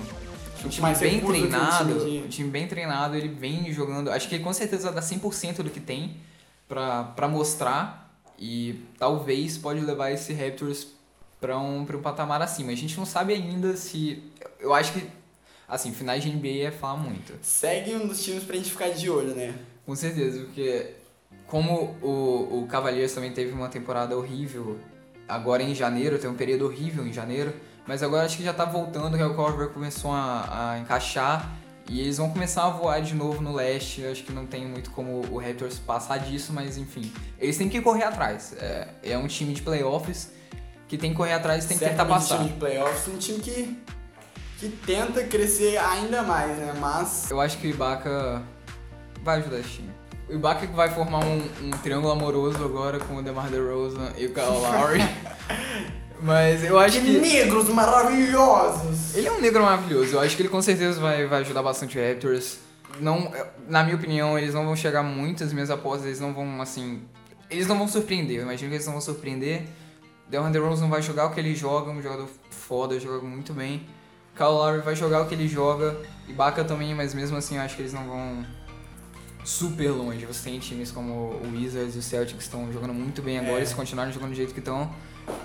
um 0.64 0.70
time 0.70 0.82
Mais 0.82 0.98
bem 1.00 1.20
que 1.20 1.26
um 1.26 1.28
treinado, 1.30 1.94
time 2.00 2.20
de- 2.22 2.26
um 2.26 2.30
time 2.30 2.50
bem 2.50 2.66
treinado, 2.68 3.18
ele 3.18 3.28
vem 3.28 3.72
jogando, 3.74 4.10
acho 4.12 4.30
que 4.30 4.36
ele 4.36 4.44
com 4.46 4.54
certeza 4.54 4.94
dá 4.94 5.02
100% 5.02 5.58
do 5.62 5.70
que 5.70 5.82
tem 5.82 6.16
pra, 6.70 7.04
pra 7.04 7.28
mostrar 7.28 8.18
e 8.40 8.80
talvez 8.98 9.58
pode 9.58 9.82
levar 9.82 10.10
esse 10.12 10.34
Raptors 10.34 10.88
pra 11.44 11.60
um, 11.60 11.84
pra 11.84 11.98
um 11.98 12.02
patamar 12.02 12.42
acima. 12.42 12.72
A 12.72 12.76
gente 12.76 12.98
não 12.98 13.06
sabe 13.06 13.34
ainda 13.34 13.76
se, 13.76 14.24
eu 14.62 14.74
acho 14.74 14.94
que, 14.94 15.06
assim, 15.68 15.92
finais 15.92 16.24
de 16.24 16.30
NBA 16.30 16.68
é 16.68 16.72
falar 16.72 16.96
muito. 16.96 17.34
Segue 17.42 17.94
um 17.96 18.08
dos 18.08 18.24
times 18.24 18.46
pra 18.46 18.56
gente 18.56 18.70
ficar 18.70 18.92
de 18.92 19.10
olho, 19.10 19.36
né? 19.36 19.54
Com 19.86 19.94
certeza, 19.94 20.40
porque 20.46 20.92
como 21.46 21.98
o, 22.02 22.62
o 22.62 22.68
Cavaliers 22.70 23.14
também 23.14 23.34
teve 23.34 23.52
uma 23.52 23.68
temporada 23.68 24.18
horrível 24.18 24.80
agora 25.28 25.62
em 25.62 25.76
janeiro, 25.76 26.18
tem 26.18 26.30
um 26.30 26.36
período 26.36 26.66
horrível 26.66 27.06
em 27.06 27.12
janeiro, 27.12 27.54
mas 27.86 28.02
agora 28.02 28.26
acho 28.26 28.38
que 28.38 28.44
já 28.44 28.54
tá 28.54 28.64
voltando, 28.64 29.18
que 29.18 29.24
o 29.24 29.36
Corver 29.36 29.68
começou 29.68 30.14
a, 30.14 30.72
a 30.72 30.80
encaixar 30.80 31.52
e 31.90 32.00
eles 32.00 32.20
vão 32.20 32.30
começar 32.30 32.64
a 32.68 32.70
voar 32.70 33.02
de 33.02 33.14
novo 33.14 33.42
no 33.42 33.54
leste. 33.54 34.06
Acho 34.06 34.24
que 34.24 34.32
não 34.32 34.46
tem 34.46 34.66
muito 34.66 34.92
como 34.92 35.26
o 35.30 35.38
Raptors 35.38 35.78
passar 35.78 36.20
disso, 36.20 36.54
mas 36.54 36.78
enfim, 36.78 37.12
eles 37.38 37.58
têm 37.58 37.68
que 37.68 37.82
correr 37.82 38.04
atrás. 38.04 38.56
É, 38.58 38.88
é 39.04 39.18
um 39.18 39.28
time 39.28 39.54
de 39.54 39.62
playoffs 39.62 40.32
que 40.94 40.98
tem 41.00 41.10
que 41.10 41.18
correr 41.18 41.34
atrás 41.34 41.66
e 41.66 41.68
tem 41.68 41.76
que 41.76 41.84
tentar 41.84 42.06
passar. 42.06 42.38
time 42.38 42.50
de 42.50 42.56
playoffs, 42.60 43.08
um 43.08 43.18
time 43.18 43.40
que, 43.40 43.76
que 44.60 44.70
tenta 44.70 45.24
crescer 45.24 45.76
ainda 45.78 46.22
mais, 46.22 46.56
né? 46.56 46.72
Mas 46.80 47.32
Eu 47.32 47.42
acho 47.42 47.58
que 47.58 47.66
o 47.66 47.70
Ibaka 47.72 48.44
vai 49.24 49.40
ajudar 49.40 49.60
esse 49.60 49.70
time. 49.70 49.90
O 50.30 50.34
Ibaka 50.34 50.68
vai 50.68 50.92
formar 50.92 51.26
um, 51.26 51.42
um 51.64 51.72
triângulo 51.82 52.14
amoroso 52.14 52.64
agora 52.64 53.00
com 53.00 53.16
o 53.16 53.24
DeMar 53.24 53.50
DeRozan 53.50 54.12
e 54.16 54.28
o 54.28 54.34
Kyle 54.34 54.46
Lowry. 54.46 55.00
Mas 56.22 56.64
eu 56.64 56.78
acho 56.78 57.02
que 57.02 57.06
que... 57.06 57.20
negros 57.20 57.70
maravilhosos! 57.70 59.16
Ele 59.16 59.28
é 59.28 59.32
um 59.32 59.42
negro 59.42 59.64
maravilhoso. 59.64 60.14
Eu 60.14 60.20
acho 60.20 60.36
que 60.36 60.44
ele 60.44 60.50
com 60.50 60.62
certeza 60.62 61.02
vai, 61.02 61.26
vai 61.26 61.42
ajudar 61.42 61.64
bastante 61.64 61.98
o 61.98 62.08
Raptors. 62.08 62.60
Não, 63.00 63.32
na 63.68 63.84
minha 63.84 63.96
opinião, 63.96 64.38
eles 64.38 64.54
não 64.54 64.64
vão 64.64 64.76
chegar 64.76 65.02
muito, 65.02 65.44
as 65.44 65.52
minhas 65.52 65.72
apostas, 65.72 66.06
eles 66.06 66.20
não 66.20 66.36
vão, 66.36 66.62
assim... 66.62 67.02
Eles 67.50 67.66
não 67.66 67.80
vão 67.80 67.88
surpreender, 67.88 68.38
eu 68.38 68.44
imagino 68.44 68.70
que 68.70 68.76
eles 68.76 68.86
não 68.86 68.94
vão 68.94 69.02
surpreender. 69.02 69.64
DeMar 70.30 70.52
DeRozan 70.52 70.88
vai 70.90 71.02
jogar 71.02 71.28
o 71.28 71.32
que 71.32 71.40
ele 71.40 71.56
joga, 71.56 71.92
um 71.92 72.02
jogador 72.02 72.28
foda, 72.50 73.00
joga 73.00 73.26
muito 73.28 73.54
bem. 73.54 73.86
Kyle 74.36 74.50
Lowry 74.50 74.82
vai 74.82 74.96
jogar 74.96 75.22
o 75.22 75.26
que 75.28 75.36
ele 75.36 75.48
joga. 75.48 75.96
Ibaka 76.28 76.64
também, 76.64 76.96
mas 76.96 77.14
mesmo 77.14 77.38
assim 77.38 77.56
eu 77.58 77.62
acho 77.62 77.76
que 77.76 77.82
eles 77.84 77.94
não 77.94 78.08
vão 78.08 78.46
super 79.44 79.90
longe. 79.92 80.26
Você 80.26 80.50
tem 80.50 80.60
times 80.60 80.92
como 80.92 81.14
o 81.14 81.52
Wizards 81.54 81.96
e 81.96 82.00
o 82.00 82.02
Celtics 82.02 82.38
que 82.38 82.44
estão 82.44 82.72
jogando 82.72 82.94
muito 82.94 83.22
bem 83.22 83.38
agora, 83.38 83.56
É. 83.56 83.58
eles 83.58 83.74
continuarem 83.74 84.12
jogando 84.14 84.30
do 84.30 84.36
jeito 84.36 84.54
que 84.54 84.60
estão. 84.60 84.92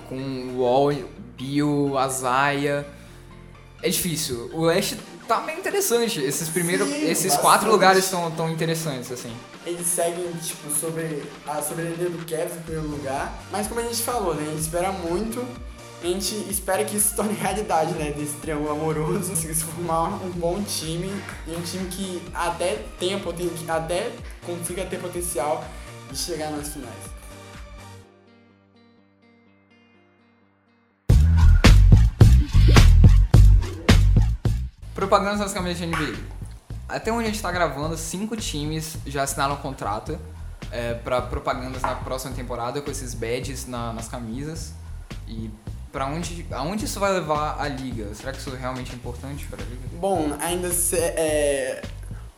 Com 0.09 0.17
o 0.17 0.61
Wall, 0.62 0.93
Bill, 1.37 1.99
Azaia. 1.99 2.87
É 3.83 3.88
difícil. 3.88 4.51
O 4.55 4.64
leste 4.64 4.99
tá 5.29 5.41
bem 5.41 5.59
interessante. 5.59 6.21
Esses 6.21 6.49
primeiros. 6.49 6.88
Sim, 6.88 7.05
esses 7.11 7.25
bastante. 7.27 7.43
quatro 7.43 7.71
lugares 7.71 8.05
estão 8.05 8.31
tão 8.33 8.51
interessantes, 8.51 9.12
assim. 9.12 9.33
Eles 9.68 9.87
seguem, 9.87 10.33
tipo, 10.42 10.70
sobre 10.70 11.22
a 11.46 11.61
soberania 11.61 12.09
do 12.09 12.24
Cavs 12.24 12.57
em 12.57 12.61
primeiro 12.62 12.88
lugar. 12.88 13.38
Mas 13.52 13.66
como 13.66 13.81
a 13.81 13.83
gente 13.83 14.02
falou, 14.02 14.35
né? 14.35 14.42
A 14.42 14.50
gente 14.52 14.61
espera 14.62 14.90
muito. 14.92 15.46
A 16.02 16.07
gente 16.07 16.35
espera 16.48 16.85
que 16.87 16.96
isso 16.96 17.11
se 17.11 17.14
torne 17.16 17.35
realidade, 17.35 17.92
né? 17.92 18.12
Desse 18.12 18.33
triângulo 18.37 18.70
amoroso. 18.70 19.37
Se 19.37 19.54
formar 19.57 20.04
um 20.24 20.31
bom 20.31 20.62
time. 20.62 21.12
E 21.46 21.50
um 21.54 21.61
time 21.61 21.87
que 21.90 22.22
até 22.33 22.83
tem, 22.98 23.18
poten- 23.20 23.50
que 23.50 23.70
até 23.70 24.11
consiga 24.46 24.87
ter 24.87 24.98
potencial 25.00 25.62
de 26.11 26.16
chegar 26.16 26.50
nas 26.50 26.68
finais. 26.72 27.18
Propagandas 34.94 35.40
das 35.40 35.52
camisas 35.52 35.78
de 35.78 35.87
NBA. 35.87 36.38
Até 36.88 37.12
onde 37.12 37.24
a 37.24 37.27
gente 37.31 37.42
tá 37.42 37.53
gravando, 37.53 37.96
cinco 37.96 38.37
times 38.37 38.96
já 39.07 39.22
assinaram 39.22 39.55
um 39.55 39.59
contrato 39.59 40.18
é, 40.72 40.94
para 40.94 41.20
propagandas 41.22 41.83
na 41.83 41.94
próxima 41.94 42.33
temporada 42.35 42.81
com 42.81 42.90
esses 42.90 43.14
badges 43.14 43.66
na- 43.66 43.92
nas 43.92 44.09
camisas. 44.09 44.72
E 45.27 45.51
para 45.92 46.07
onde, 46.07 46.46
aonde 46.51 46.85
isso 46.87 46.98
vai 46.98 47.12
levar 47.12 47.61
a 47.61 47.68
liga? 47.68 48.14
Será 48.14 48.33
que 48.33 48.38
isso 48.38 48.51
realmente 48.55 48.92
é 48.92 48.94
importante 48.94 49.44
para 49.46 49.62
a 49.62 49.64
liga? 49.66 49.81
Bom, 50.01 50.35
ainda 50.40 50.70
se, 50.72 50.96
é... 50.96 51.83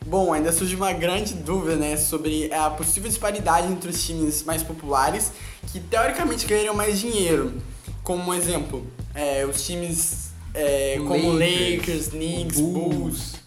Bom, 0.07 0.33
ainda 0.33 0.51
surge 0.51 0.75
uma 0.75 0.93
grande 0.93 1.35
dúvida, 1.35 1.77
né, 1.77 1.97
sobre 1.97 2.53
a 2.55 2.71
possível 2.71 3.09
disparidade 3.09 3.67
entre 3.71 3.91
os 3.91 4.03
times 4.03 4.43
mais 4.45 4.63
populares, 4.63 5.31
que 5.71 5.79
teoricamente 5.79 6.47
ganhariam 6.47 6.75
mais 6.75 6.99
dinheiro. 6.99 7.61
Como 8.03 8.31
um 8.31 8.35
exemplo, 8.35 8.87
é, 9.15 9.45
os 9.45 9.63
times 9.65 10.31
é, 10.55 10.97
como 11.07 11.33
Lakers, 11.35 11.77
Lakers, 11.77 12.09
Knicks, 12.09 12.61
Bulls. 12.61 12.95
Bulls, 12.95 13.40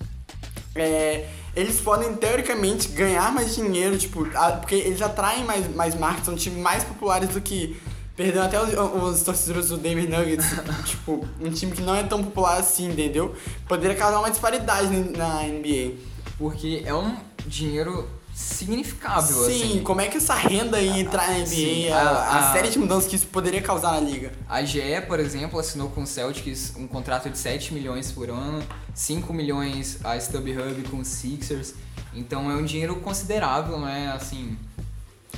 é, 0.76 1.28
eles 1.56 1.80
podem 1.80 2.16
teoricamente 2.16 2.90
ganhar 2.90 3.32
mais 3.32 3.56
dinheiro, 3.56 3.98
tipo, 3.98 4.28
porque 4.60 4.76
eles 4.76 5.02
atraem 5.02 5.44
mais, 5.44 5.74
mais 5.76 5.96
marcas, 5.96 6.26
são 6.26 6.36
times 6.36 6.60
mais 6.60 6.84
populares 6.84 7.30
do 7.30 7.42
que. 7.42 7.80
Perdão, 8.16 8.44
até 8.44 8.62
os, 8.62 8.70
os 8.74 9.24
torcedores 9.24 9.70
do 9.70 9.78
Denver 9.78 10.08
Nuggets, 10.08 10.46
tipo, 10.86 11.28
um 11.42 11.50
time 11.50 11.72
que 11.72 11.82
não 11.82 11.96
é 11.96 12.04
tão 12.04 12.24
popular 12.24 12.60
assim, 12.60 12.90
entendeu? 12.90 13.36
Poderia 13.68 13.96
causar 13.96 14.20
uma 14.20 14.30
disparidade 14.30 14.88
na 15.18 15.44
NBA. 15.44 15.94
Porque 16.38 16.84
é 16.86 16.94
um 16.94 17.16
dinheiro 17.48 18.08
significável, 18.34 19.46
Sim, 19.46 19.64
assim. 19.64 19.84
como 19.84 20.02
é 20.02 20.08
que 20.08 20.18
essa 20.18 20.34
renda 20.34 20.80
ia 20.82 21.00
entrar 21.00 21.28
na 21.28 21.38
NBA, 21.40 21.46
Sim, 21.48 21.90
a, 21.90 21.98
a- 21.98 22.10
a 22.10 22.50
a- 22.50 22.54
série 22.54 22.70
de 22.70 22.80
mudanças 22.80 23.10
que 23.10 23.16
isso 23.16 23.28
poderia 23.28 23.62
causar 23.62 23.92
na 23.94 24.00
liga. 24.00 24.32
A 24.50 24.64
GE, 24.64 25.02
por 25.08 25.20
exemplo, 25.20 25.60
assinou 25.60 25.90
com 25.90 26.02
o 26.04 26.08
Celtics 26.08 26.74
um 26.78 26.88
contrato 26.88 27.30
de 27.30 27.38
7 27.38 27.74
milhões 27.74 28.12
por 28.12 28.30
ano, 28.30 28.64
5 28.94 29.32
milhões 29.34 30.00
a 30.04 30.18
StubHub 30.18 30.82
com 30.90 30.98
o 30.98 31.06
Sixers. 31.06 31.74
Então 32.14 32.50
é 32.52 32.56
um 32.56 32.64
dinheiro 32.66 32.96
considerável, 32.98 33.80
né? 33.80 34.12
Assim, 34.16 34.58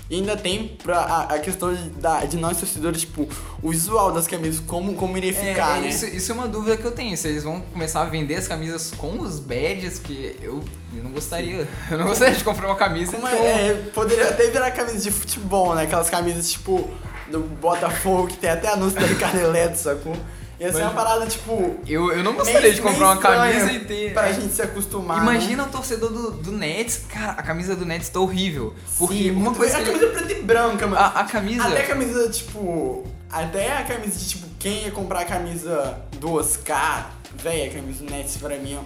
E 0.10 0.16
ainda 0.18 0.38
tem 0.38 0.68
pra, 0.84 1.00
a, 1.00 1.24
a 1.36 1.40
questão 1.40 1.74
de, 1.74 1.90
da- 1.90 2.24
de 2.26 2.38
nós 2.38 2.58
torcedores, 2.60 3.02
tipo, 3.02 3.28
o 3.62 3.72
visual 3.72 4.12
das 4.12 4.28
camisas, 4.28 4.60
como, 4.68 4.94
como 4.94 5.18
iria 5.18 5.34
ficar, 5.34 5.78
é, 5.80 5.82
né? 5.82 5.88
isso, 5.90 6.06
isso 6.06 6.32
é 6.32 6.36
uma 6.36 6.48
dúvida 6.48 6.78
que 6.78 6.86
eu 6.86 6.92
tenho. 6.92 7.18
Se 7.18 7.28
eles 7.28 7.44
vão 7.44 7.60
começar 7.60 8.02
a 8.02 8.06
vender 8.06 8.36
as 8.36 8.48
camisas 8.48 8.92
com 8.96 9.20
os 9.20 9.40
badges, 9.40 9.98
que 9.98 10.36
eu, 10.42 10.64
eu 10.96 11.04
não 11.04 11.10
gostaria. 11.12 11.68
Eu 11.90 11.98
não 11.98 12.06
gostaria 12.08 12.36
de 12.36 12.44
comprar 12.44 12.68
uma 12.68 12.76
camisa 12.76 13.18
que 13.18 13.26
é, 13.26 13.72
eu- 13.72 13.76
é, 13.78 13.82
poderia 13.94 14.30
até 14.30 14.48
virar 14.52 14.70
camisa 14.72 15.00
de 15.00 15.10
futebol, 15.10 15.74
né? 15.74 15.84
Aquelas 15.84 16.10
camisas, 16.10 16.52
tipo, 16.52 16.88
do 17.32 17.40
Botafogo, 17.40 18.28
que 18.28 18.38
tem 18.38 18.52
até 18.52 18.68
anúncio 18.70 19.00
da 19.00 19.08
Ricardo 19.08 19.40
Eletro, 19.40 19.78
sacou? 19.80 20.16
Ia 20.60 20.72
ser 20.72 20.74
Mas- 20.80 20.84
uma 20.84 20.92
parada, 21.04 21.26
tipo... 21.28 21.76
eu, 21.86 22.12
eu 22.14 22.24
não 22.24 22.34
gostaria 22.34 22.74
de 22.74 22.82
comprar 22.82 23.08
uma 23.12 23.18
camisa 23.18 23.72
e 23.74 23.80
ter. 23.80 24.14
Pra 24.14 24.30
é. 24.30 24.34
gente 24.34 24.54
se 24.54 24.62
acostumar, 24.62 25.22
Imagina 25.22 25.64
o 25.64 25.68
torcedor 25.68 26.10
do, 26.12 26.32
do 26.32 26.52
Nets, 26.54 27.02
cara, 27.10 27.32
a 27.34 27.44
camisa 27.44 27.76
do 27.76 27.86
Nets 27.86 28.08
tá 28.10 28.20
horrível. 28.22 28.74
Porque 28.98 29.16
Sim, 29.16 29.32
uma 29.32 29.54
coisa 29.54 29.76
A 29.78 29.82
ele- 29.82 29.92
camisa 29.92 30.08
preta 30.12 30.32
e 30.32 30.42
branca, 30.42 30.88
mano. 30.88 31.02
a, 31.02 31.08
a 31.08 31.24
camisa. 31.26 31.64
Até 31.68 31.84
a 31.84 31.88
camisa, 31.88 32.30
tipo. 32.30 33.06
Até 33.30 33.78
a 33.78 33.84
camisa 33.84 34.18
de 34.18 34.30
tipo, 34.30 34.48
quem 34.58 34.84
ia 34.86 34.92
comprar 34.92 35.22
a 35.22 35.26
camisa 35.26 36.00
do 36.20 36.34
Oscar, 36.36 37.12
véi, 37.36 37.68
a 37.68 37.72
camisa 37.74 38.06
do 38.06 38.10
Nets 38.10 38.38
pra 38.38 38.56
mim, 38.58 38.78
ó, 38.80 38.84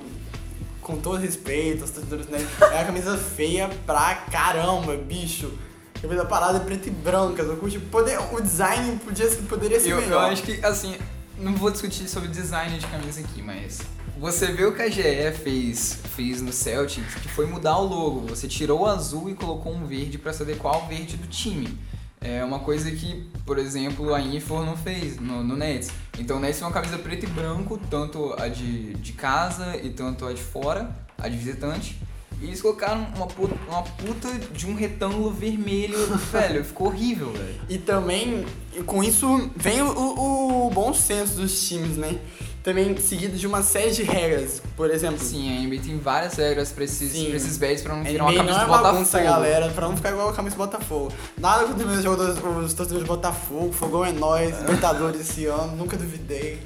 com 0.82 0.98
todo 0.98 1.18
respeito 1.18 1.84
aos 1.84 1.92
torcedores 1.92 2.26
do 2.26 2.32
Nets, 2.32 2.48
é 2.60 2.66
uma 2.66 2.84
camisa 2.86 3.16
feia 3.16 3.70
pra 3.86 4.16
caramba, 4.32 4.96
bicho. 4.98 5.52
A 5.98 6.00
camisa 6.02 6.26
parada 6.26 6.58
é 6.58 6.62
preta 6.62 6.88
e 6.88 6.92
branca, 6.92 7.46
só 7.46 7.56
poder, 7.92 8.18
o 8.34 8.42
design 8.42 9.00
podia, 9.06 9.28
poderia 9.48 9.80
ser 9.80 9.90
Eu, 9.92 9.98
eu 9.98 10.02
melhor. 10.02 10.32
acho 10.32 10.42
que, 10.42 10.66
assim, 10.66 10.96
não 11.40 11.54
vou 11.56 11.72
discutir 11.72 12.08
sobre 12.08 12.30
design 12.30 12.78
de 12.78 12.86
camisa 12.88 13.22
aqui, 13.22 13.42
mas 13.42 13.80
você 14.18 14.48
vê 14.52 14.66
o 14.66 14.74
que 14.74 14.82
a 14.82 14.90
GE 14.90 15.32
fez, 15.42 16.00
fez 16.16 16.42
no 16.42 16.52
Celtics, 16.52 17.16
que 17.16 17.30
foi 17.30 17.46
mudar 17.46 17.78
o 17.78 17.88
logo. 17.88 18.28
Você 18.28 18.48
tirou 18.48 18.82
o 18.82 18.86
azul 18.86 19.30
e 19.30 19.34
colocou 19.34 19.74
um 19.74 19.86
verde 19.86 20.18
pra 20.18 20.34
se 20.34 20.44
adequar 20.44 20.76
ao 20.76 20.88
verde 20.88 21.16
do 21.16 21.28
time. 21.28 21.78
É 22.22 22.44
uma 22.44 22.60
coisa 22.60 22.92
que, 22.92 23.30
por 23.46 23.58
exemplo, 23.58 24.14
a 24.14 24.20
Infor 24.20 24.66
não 24.66 24.76
fez 24.76 25.18
no, 25.18 25.42
no 25.42 25.56
Nets. 25.56 25.90
Então 26.18 26.36
o 26.36 26.40
Nets 26.40 26.60
tem 26.60 26.68
uma 26.68 26.74
camisa 26.74 26.98
preto 26.98 27.24
e 27.24 27.30
branco, 27.30 27.80
tanto 27.90 28.34
a 28.38 28.50
de, 28.50 28.94
de 28.96 29.14
casa 29.14 29.78
e 29.78 29.90
tanto 29.90 30.26
a 30.26 30.34
de 30.34 30.42
fora, 30.42 30.94
a 31.18 31.30
de 31.30 31.38
visitante. 31.38 31.98
E 32.42 32.46
eles 32.46 32.62
colocaram 32.62 33.06
uma 33.16 33.28
puta, 33.28 33.54
uma 33.68 33.84
puta 33.84 34.30
de 34.54 34.66
um 34.66 34.74
retângulo 34.74 35.30
vermelho, 35.32 35.98
velho, 36.32 36.64
ficou 36.64 36.88
horrível, 36.88 37.32
velho. 37.32 37.56
E 37.68 37.78
também, 37.78 38.46
com 38.86 39.04
isso, 39.04 39.50
vem 39.56 39.82
o, 39.82 40.68
o- 40.68 40.70
bom 40.70 40.94
senso 40.94 41.36
dos 41.36 41.68
times, 41.68 41.98
né? 41.98 42.18
Também 42.64 42.96
seguido 42.98 43.38
de 43.38 43.48
uma 43.48 43.64
série 43.64 43.92
de 43.92 44.04
regras, 44.04 44.62
por 44.76 44.92
exemplo. 44.92 45.18
Sim, 45.20 45.50
a 45.58 45.62
NBA 45.68 45.82
tem 45.82 45.98
várias 45.98 46.36
regras 46.36 46.72
pra 46.72 46.84
esses, 46.84 47.12
Sim. 47.14 47.28
pra 47.28 47.38
esses 47.38 47.58
badges 47.58 47.82
pra 47.82 47.96
não 47.96 48.04
virar 48.04 48.26
uma 48.26 48.34
camisa 48.34 48.54
não 48.58 48.62
é 48.64 48.66
Botafogo. 48.68 48.94
bagunça, 48.94 49.20
galera, 49.22 49.70
pra 49.70 49.88
não 49.88 49.96
ficar 49.96 50.12
igual 50.12 50.30
a 50.30 50.34
camisa 50.34 50.56
do 50.56 50.60
Botafogo. 50.60 51.12
Nada 51.38 51.66
contra 51.66 51.88
os 51.88 52.04
jogadores, 52.04 52.36
os 52.38 52.74
torcedores 52.74 53.04
do 53.06 53.08
Botafogo, 53.08 53.72
Fogão 53.72 54.06
é 54.06 54.12
nóis, 54.12 54.60
Libertadores 54.60 55.22
esse 55.22 55.46
ano, 55.46 55.76
nunca 55.78 55.96
duvidei. 55.98 56.60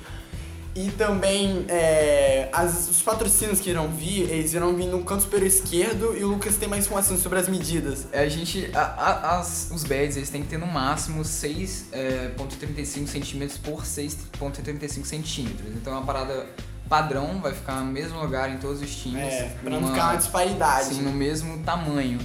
E 0.76 0.90
também 0.92 1.66
é, 1.70 2.50
as- 2.52 2.90
os 2.90 3.00
patrocínios 3.02 3.60
que 3.60 3.70
irão 3.70 3.90
vir, 3.90 4.22
eles 4.30 4.54
irão 4.56 4.76
vir 4.76 4.88
no 4.88 5.04
canto 5.04 5.22
superior 5.22 5.46
esquerdo 5.48 6.18
e 6.18 6.24
o 6.24 6.30
Lucas 6.30 6.56
tem 6.56 6.68
mais 6.68 6.86
informações 6.86 7.20
sobre 7.22 7.38
as 7.38 7.48
medidas. 7.48 8.08
É, 8.12 8.22
A 8.24 8.30
gente, 8.30 8.72
a- 8.74 8.80
a- 8.82 9.40
as, 9.40 9.70
os 9.72 9.84
badges, 9.84 10.18
eles 10.18 10.30
têm 10.32 10.42
que 10.42 10.48
ter 10.48 10.58
no 10.58 10.66
máximo 10.66 11.24
6,35 11.24 13.08
centímetros 13.08 13.58
por 13.60 13.86
6,35 13.86 15.06
centímetros. 15.06 15.76
Então 15.76 15.94
é 15.94 15.98
uma 15.98 16.06
parada 16.06 16.48
padrão, 16.90 17.40
vai 17.40 17.54
ficar 17.54 17.80
no 17.82 17.92
mesmo 17.92 18.20
lugar 18.20 18.50
em 18.52 18.58
todos 18.58 18.82
os 18.82 18.96
times. 18.96 19.22
É, 19.24 19.56
pra 19.62 19.70
não 19.80 19.88
ficar 19.90 20.06
uma 20.12 20.18
disparidade. 20.18 20.90
Assim, 20.90 21.02
no 21.02 21.12
mesmo 21.12 21.60
tamanho. 21.64 22.20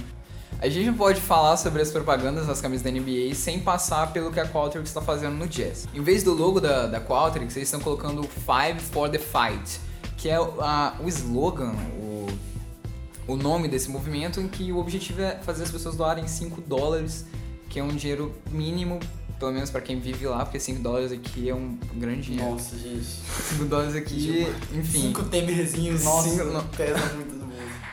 A 0.61 0.67
gente 0.67 0.87
não 0.87 0.93
pode 0.95 1.21
falar 1.21 1.55
sobre 1.57 1.81
as 1.81 1.89
propagandas 1.91 2.47
das 2.47 2.59
camisas 2.59 2.83
da 2.83 2.91
NBA 2.91 3.33
sem 3.33 3.59
passar 3.59 4.11
pelo 4.11 4.31
que 4.31 4.39
a 4.39 4.45
Qualtrics 4.47 4.89
está 4.89 5.01
fazendo 5.01 5.35
no 5.35 5.47
Jazz. 5.47 5.87
Em 5.93 6.01
vez 6.01 6.21
do 6.23 6.33
logo 6.33 6.59
da, 6.59 6.85
da 6.87 6.99
Qualtrics, 6.99 7.55
eles 7.55 7.67
estão 7.67 7.79
colocando 7.79 8.23
Five 8.23 8.79
for 8.91 9.09
the 9.09 9.19
Fight, 9.19 9.79
que 10.17 10.27
é 10.27 10.39
o- 10.39 10.59
a- 10.59 10.95
o 11.01 11.07
slogan, 11.07 11.73
o, 11.97 12.27
o 13.27 13.35
nome 13.37 13.69
desse 13.69 13.89
movimento, 13.89 14.41
em 14.41 14.49
que 14.49 14.69
o 14.71 14.77
objetivo 14.79 15.21
é 15.21 15.35
fazer 15.37 15.63
as 15.63 15.71
pessoas 15.71 15.95
doarem 15.95 16.27
5 16.27 16.59
dólares, 16.61 17.25
que 17.69 17.79
é 17.79 17.83
um 17.83 17.89
dinheiro 17.95 18.33
mínimo, 18.51 18.99
pelo 19.39 19.53
menos 19.53 19.69
para 19.69 19.79
quem 19.79 19.97
vive 20.01 20.27
lá, 20.27 20.43
porque 20.43 20.59
5 20.59 20.81
dólares 20.81 21.13
aqui 21.13 21.47
é 21.49 21.55
um 21.55 21.77
grande 21.95 22.23
dinheiro. 22.23 22.51
Nossa, 22.51 22.77
gente. 22.77 23.05
5 23.53 23.63
dólares 23.65 23.95
aqui, 23.95 24.45
enfim. 24.73 25.01
Cinco 25.03 25.23
temerzinhos, 25.23 26.03
nossa, 26.03 26.27
Cinco- 26.29 26.43
não. 26.45 26.63
pesa 26.67 26.99
muito. 27.15 27.38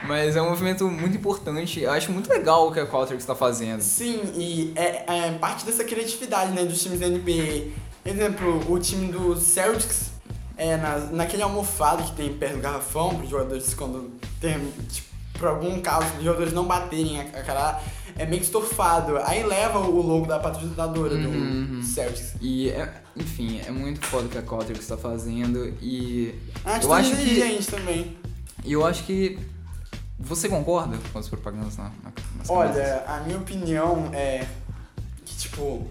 Mas 0.07 0.37
é 0.37 0.43
um 0.43 0.49
movimento 0.51 0.89
muito 0.89 1.17
importante. 1.17 1.81
Eu 1.81 1.91
acho 1.91 2.13
muito 2.13 2.29
legal 2.31 2.69
o 2.69 2.73
que 2.73 2.81
a 2.81 2.87
Qualtrics 2.87 3.23
está 3.23 3.35
fazendo. 3.35 3.81
Sim, 3.81 4.21
e 4.35 4.73
é, 4.77 5.05
é 5.07 5.31
parte 5.33 5.65
dessa 5.65 5.85
criatividade 5.85 6.53
né, 6.53 6.65
dos 6.65 6.83
times 6.83 7.01
da 7.01 7.09
NBA. 7.09 7.69
Exemplo, 8.05 8.63
o 8.73 8.79
time 8.79 9.11
do 9.11 9.37
Celtics, 9.37 10.11
é, 10.57 10.77
na, 10.77 10.99
naquele 11.11 11.43
almofado 11.43 12.05
que 12.05 12.13
tem 12.13 12.33
perto 12.33 12.57
do 12.57 12.61
garrafão, 12.63 13.15
para 13.15 13.25
os 13.25 13.31
jogadores, 13.31 13.75
quando 13.75 14.11
tem, 14.41 14.55
tipo, 14.89 15.09
por 15.39 15.49
algum 15.49 15.81
caso, 15.81 16.07
os 16.19 16.25
jogadores 16.25 16.53
não 16.53 16.65
baterem 16.65 17.21
a, 17.21 17.23
a 17.25 17.43
cara, 17.43 17.81
é 18.17 18.25
meio 18.25 18.41
que 18.41 18.47
estofado. 18.47 19.19
Aí 19.25 19.43
leva 19.45 19.81
o 19.81 20.01
logo 20.01 20.27
da 20.27 20.39
patrocinadora 20.39 21.15
Uhum, 21.15 21.23
do 21.23 21.29
uhum. 21.77 21.83
Celtics. 21.83 22.35
E, 22.41 22.71
é- 22.71 22.91
enfim, 23.17 23.61
é 23.67 23.71
muito 23.71 24.01
foda 24.07 24.27
o 24.27 24.29
que 24.29 24.39
a 24.39 24.43
Qualtrics 24.43 24.83
está 24.83 24.97
fazendo. 24.97 25.75
E 25.83 26.35
Ah, 26.65 26.79
eu 26.83 26.93
acho 26.93 27.17
que. 27.17 27.63
também. 27.71 28.17
E 28.65 28.73
eu 28.73 28.87
acho 28.87 29.05
que. 29.05 29.39
Você 30.19 30.49
concorda 30.49 30.97
com 31.13 31.19
as 31.19 31.29
propagandas 31.29 31.77
na, 31.77 31.85
na, 31.85 31.91
nas 32.39 32.47
camisas? 32.49 32.51
Olha, 32.51 33.05
a 33.07 33.21
minha 33.21 33.39
opinião 33.39 34.11
é 34.15 34.47
que, 35.25 35.37
tipo, 35.37 35.87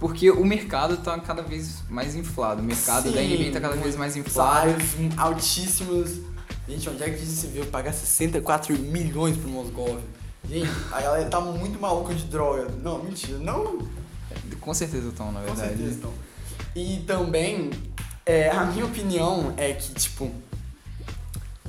Porque 0.00 0.30
o 0.30 0.44
mercado 0.44 0.96
tá 0.98 1.18
cada 1.20 1.42
vez 1.42 1.82
mais 1.90 2.14
inflado. 2.14 2.62
O 2.62 2.64
mercado 2.64 3.10
da 3.12 3.20
Sim, 3.20 3.36
NBA 3.36 3.52
tá 3.52 3.60
cada 3.60 3.76
vez 3.76 3.96
mais 3.96 4.16
inflado. 4.16 4.70
Salários 4.70 4.84
altíssimos. 5.16 6.20
Gente, 6.66 6.88
onde 6.88 7.02
é 7.02 7.10
que 7.10 7.24
se 7.24 7.46
viu 7.48 7.64
pagar 7.66 7.92
64 7.92 8.78
milhões 8.78 9.36
pro 9.36 9.48
Mosgov? 9.48 10.00
Gente, 10.48 10.70
a 10.92 11.00
galera 11.00 11.28
tá 11.28 11.40
muito 11.40 11.78
maluca 11.80 12.14
de 12.14 12.24
droga. 12.24 12.68
Não, 12.82 13.02
mentira. 13.02 13.38
Não, 13.38 13.86
Com 14.60 14.72
certeza 14.72 15.08
estão, 15.08 15.32
na 15.32 15.40
com 15.40 15.46
verdade. 15.46 15.68
certeza 15.68 15.90
estão. 15.90 16.12
E 16.74 16.98
também, 17.06 17.70
é, 18.24 18.50
a 18.50 18.64
minha 18.66 18.84
opinião 18.86 19.52
é 19.56 19.72
que, 19.72 19.92
tipo... 19.94 20.30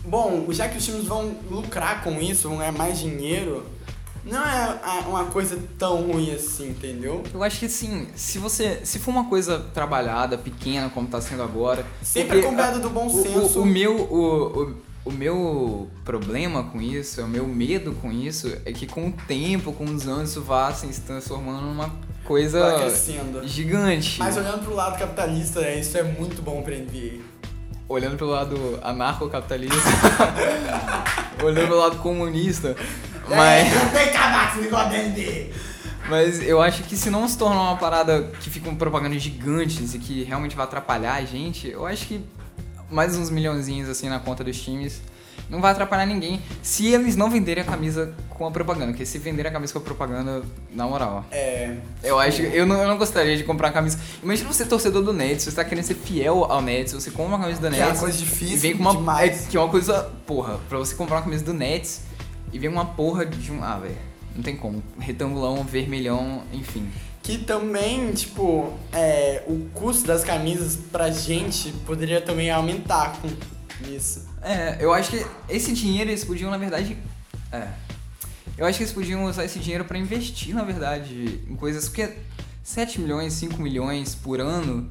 Bom, 0.05 0.45
já 0.49 0.67
que 0.67 0.77
os 0.77 0.85
times 0.85 1.05
vão 1.05 1.35
lucrar 1.49 2.03
com 2.03 2.19
isso, 2.21 2.49
vão 2.49 2.57
ganhar 2.57 2.71
mais 2.71 2.99
dinheiro, 2.99 3.65
não 4.25 4.43
é 4.43 4.79
uma 5.07 5.25
coisa 5.25 5.57
tão 5.77 6.01
ruim 6.11 6.31
assim, 6.33 6.69
entendeu? 6.69 7.23
Eu 7.33 7.43
acho 7.43 7.59
que 7.59 7.65
assim, 7.67 8.07
se 8.15 8.37
você. 8.37 8.81
Se 8.83 8.99
for 8.99 9.11
uma 9.11 9.25
coisa 9.25 9.59
trabalhada, 9.73 10.37
pequena, 10.37 10.89
como 10.89 11.07
tá 11.07 11.21
sendo 11.21 11.43
agora. 11.43 11.85
Sempre 12.03 12.39
acompanhado 12.39 12.79
do 12.79 12.89
bom 12.89 13.07
o- 13.07 13.23
senso. 13.23 13.59
O, 13.59 13.63
o 13.63 13.65
meu. 13.65 13.95
O, 13.95 14.63
o, 14.63 14.89
o 15.05 15.11
meu 15.11 15.87
problema 16.03 16.63
com 16.63 16.79
isso, 16.81 17.23
o 17.23 17.27
meu 17.27 17.47
medo 17.47 17.93
com 18.01 18.11
isso, 18.11 18.51
é 18.65 18.71
que 18.73 18.85
com 18.85 19.07
o 19.07 19.13
tempo, 19.27 19.71
com 19.71 19.85
os 19.85 20.07
anos, 20.07 20.31
isso 20.31 20.41
vá 20.41 20.67
assim, 20.67 20.91
se 20.91 21.01
transformando 21.01 21.61
numa 21.65 21.89
coisa 22.25 22.59
gigante. 23.45 24.19
Mas 24.19 24.37
olhando 24.37 24.63
pro 24.65 24.75
lado 24.75 24.99
capitalista, 24.99 25.61
é, 25.61 25.79
isso 25.79 25.97
é 25.97 26.03
muito 26.03 26.41
bom 26.43 26.61
pra 26.61 26.75
NBA. 26.75 27.21
Olhando 27.89 28.17
pelo 28.17 28.29
lado 28.29 28.79
anarcocapitalista, 28.83 29.75
olhando 31.43 31.67
pelo 31.67 31.79
lado 31.79 31.97
comunista. 31.97 32.75
Mas. 33.27 33.67
É, 33.67 33.79
NBA. 35.09 35.69
Mas 36.07 36.41
eu 36.41 36.61
acho 36.61 36.83
que 36.83 36.95
se 36.95 37.09
não 37.09 37.27
se 37.27 37.37
tornar 37.37 37.61
uma 37.61 37.77
parada 37.77 38.31
que 38.39 38.49
fica 38.49 38.69
com 38.69 38.75
propagandas 38.75 39.21
gigantes 39.21 39.93
e 39.93 39.99
que 39.99 40.23
realmente 40.23 40.55
vai 40.55 40.65
atrapalhar 40.65 41.15
a 41.15 41.25
gente, 41.25 41.67
eu 41.67 41.85
acho 41.85 42.07
que 42.07 42.23
mais 42.89 43.15
uns 43.15 43.29
milhãozinhos 43.29 43.89
assim 43.89 44.09
na 44.09 44.19
conta 44.19 44.43
dos 44.43 44.59
times 44.59 45.01
não 45.49 45.59
vai 45.59 45.71
atrapalhar 45.71 46.05
ninguém 46.05 46.41
se 46.61 46.87
eles 46.87 47.15
não 47.15 47.29
venderem 47.29 47.63
a 47.63 47.65
camisa 47.65 48.13
com 48.29 48.45
a 48.45 48.51
propaganda. 48.51 48.87
Porque 48.91 49.05
se 49.05 49.17
venderem 49.17 49.49
a 49.49 49.53
camisa 49.53 49.73
com 49.73 49.79
a 49.79 49.81
propaganda, 49.81 50.43
na 50.71 50.85
moral. 50.85 51.25
É. 51.31 51.75
Eu 52.03 52.19
acho 52.19 52.37
que 52.41 52.55
eu 52.55 52.65
não, 52.65 52.81
eu 52.81 52.87
não 52.87 52.97
gostaria 52.97 53.35
de 53.35 53.43
comprar 53.43 53.69
a 53.69 53.71
camisa. 53.71 53.99
Imagina 54.21 54.51
você 54.51 54.65
torcedor 54.65 55.03
do 55.03 55.11
Nets, 55.11 55.45
você 55.45 55.51
tá 55.51 55.65
querendo 55.65 55.83
ser 55.83 55.95
fiel 55.95 56.45
ao 56.45 56.61
Nets, 56.61 56.93
você 56.93 57.09
compra 57.11 57.35
uma 57.35 57.39
camisa 57.39 57.59
do 57.59 57.69
Que 57.69 57.75
é 57.75 57.79
uma 57.79 57.87
Nets 57.87 57.99
coisa 57.99 58.17
e 58.17 58.19
difícil 58.21 58.59
vem 58.59 58.77
com 58.77 58.83
uma 58.83 58.95
demais. 58.95 59.45
é, 59.45 59.49
que 59.49 59.57
é 59.57 59.59
uma 59.59 59.69
coisa, 59.69 60.11
porra, 60.25 60.59
pra 60.69 60.77
você 60.77 60.95
comprar 60.95 61.17
uma 61.17 61.23
camisa 61.23 61.43
do 61.43 61.53
Nets 61.53 62.01
e 62.53 62.59
vem 62.59 62.69
uma 62.69 62.85
porra 62.85 63.25
de 63.25 63.51
um, 63.51 63.63
ah, 63.63 63.77
velho, 63.77 63.97
não 64.35 64.43
tem 64.43 64.55
como, 64.55 64.83
retangulão, 64.99 65.63
vermelhão, 65.63 66.43
enfim. 66.53 66.87
Que 67.21 67.37
também, 67.37 68.11
tipo, 68.13 68.73
é, 68.93 69.43
o 69.45 69.67
custo 69.73 70.07
das 70.07 70.23
camisas 70.23 70.77
pra 70.91 71.11
gente 71.11 71.71
poderia 71.85 72.21
também 72.21 72.49
aumentar 72.49 73.19
com 73.21 73.29
isso. 73.91 74.28
É, 74.41 74.77
eu 74.79 74.93
acho 74.93 75.11
que 75.11 75.25
esse 75.47 75.71
dinheiro 75.73 76.09
eles 76.09 76.23
podiam, 76.23 76.49
na 76.49 76.57
verdade, 76.57 76.97
é. 77.51 77.67
Eu 78.57 78.65
acho 78.65 78.77
que 78.77 78.83
eles 78.83 78.93
podiam 78.93 79.23
usar 79.25 79.45
esse 79.45 79.57
dinheiro 79.59 79.85
para 79.85 79.97
investir, 79.97 80.53
na 80.53 80.63
verdade, 80.63 81.41
em 81.49 81.55
coisas. 81.55 81.87
Porque 81.87 82.09
7 82.61 82.99
milhões, 82.99 83.33
5 83.33 83.61
milhões 83.61 84.15
por 84.15 84.41
ano 84.41 84.89